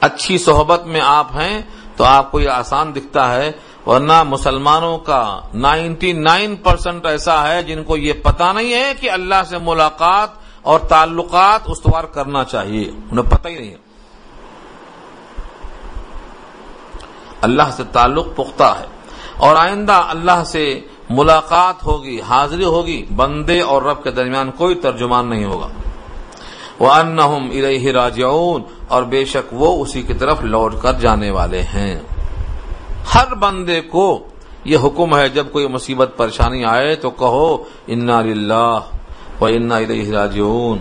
[0.00, 1.62] اچھی صحبت میں آپ ہیں
[1.96, 3.52] تو آپ کو یہ آسان دکھتا ہے،
[3.86, 9.10] ورنہ مسلمانوں کا نائنٹی نائن پرسینٹ ایسا ہے جن کو یہ پتا نہیں ہے کہ
[9.10, 10.28] اللہ سے ملاقات
[10.62, 13.76] اور تعلقات استوار کرنا چاہیے۔ انہیں پتہ ہی نہیں ہے۔
[17.40, 18.86] اللہ سے تعلق پختہ ہے۔
[19.36, 20.80] اور آئندہ اللہ سے
[21.10, 25.68] ملاقات ہوگی، حاضری ہوگی، بندے اور رب کے درمیان کوئی ترجمان نہیں ہوگا۔
[26.78, 31.62] وہ ان ارح راجعون اور بے شک وہ اسی کی طرف لوٹ کر جانے والے
[31.62, 32.00] ہیں۔
[33.14, 34.26] ہر بندے کو
[34.64, 38.80] یہ حکم ہے، جب کوئی مصیبت، پریشانی آئے تو کہو، انا للہ
[39.40, 40.78] و انا ارح راجعون۔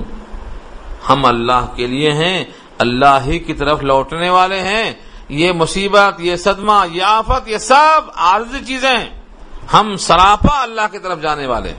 [1.09, 2.45] ہم اللہ کے لیے ہیں،
[2.78, 4.93] اللہ ہی کی طرف لوٹنے والے ہیں۔
[5.30, 9.24] یہ مصیبت، یہ صدمہ، یہ آفت، یہ سب عارضی چیزیں ہیں۔
[9.74, 11.74] ہم سراپا اللہ کی طرف جانے والے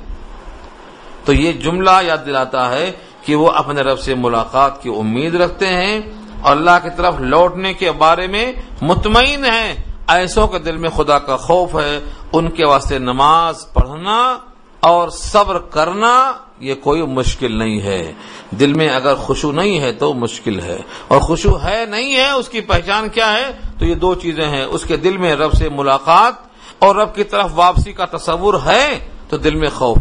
[1.25, 2.93] تو یہ جملہ یاد دلاتا ہے
[3.25, 6.01] کہ وہ اپنے رب سے ملاقات کی امید رکھتے ہیں
[6.43, 9.75] اور اللہ کی طرف لوٹنے کے بارے میں مطمئن ہیں۔
[10.09, 12.01] ایسوں کے دل میں خدا کا خوف ہے،
[12.33, 14.39] ان کے واسطے نماز پڑھنا
[14.81, 18.13] اور صبر کرنا یہ کوئی مشکل نہیں ہے۔
[18.51, 20.79] دل میں اگر خوشو نہیں ہے تو مشکل ہے۔
[21.09, 24.65] اور خوشو ہے نہیں ہے، اس کی پہچان کیا ہے؟ تو یہ دو چیزیں ہیں۔
[24.65, 26.46] اس کے دل میں رب سے ملاقات
[26.79, 29.99] اور رب کی طرف واپسی کا تصور ہے تو دل میں خوف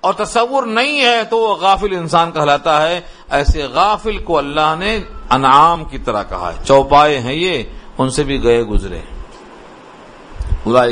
[0.00, 5.00] اور تصور نہیں ہے تو وہ غافل انسان کہلاتا ہے۔ ایسے غافل کو اللہ نے
[5.30, 7.62] انعام کی طرح کہا ہے۔ چوپائے ہیں یہ،
[7.98, 9.00] ان سے بھی گئے گزرے۔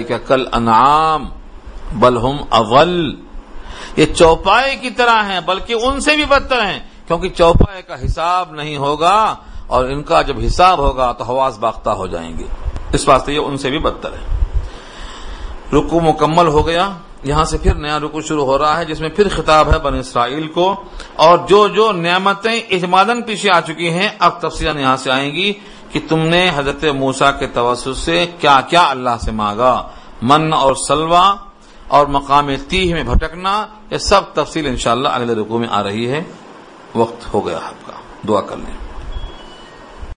[0.02, 1.28] کا کل انعام
[1.92, 3.20] بلہم اول
[3.96, 8.52] یہ چوپائے کی طرح ہیں، بلکہ ان سے بھی بدتر ہیں۔ کیونکہ چوپائے کا حساب
[8.52, 9.34] نہیں ہوگا،
[9.66, 12.44] اور ان کا جب حساب ہوگا تو حواس باختہ ہو جائیں گے۔
[12.92, 14.41] اس واسطے یہ ان سے بھی بدتر ہے
[15.72, 16.90] رکو مکمل ہو گیا،
[17.22, 19.94] یہاں سے پھر نیا رکو شروع ہو رہا ہے، جس میں پھر خطاب ہے بن
[19.94, 20.74] اسرائیل کو۔
[21.16, 25.52] اور جو جو نعمتیں اجمادن پیچھے آ چکی ہیں، اب تفصیل یہاں سے آئیں گی
[25.90, 29.88] کہ تم نے حضرت موسا کے توسط سے کیا کیا اللہ سے مانگا۔
[30.22, 31.34] من اور سلوا
[31.88, 36.22] اور مقام تیہ میں بھٹکنا، یہ سب تفصیل انشاءاللہ اگلے رکو میں آ رہی ہے۔
[36.94, 37.92] وقت ہو گیا آپ کا۔
[38.28, 38.81] دعا کر لیں۔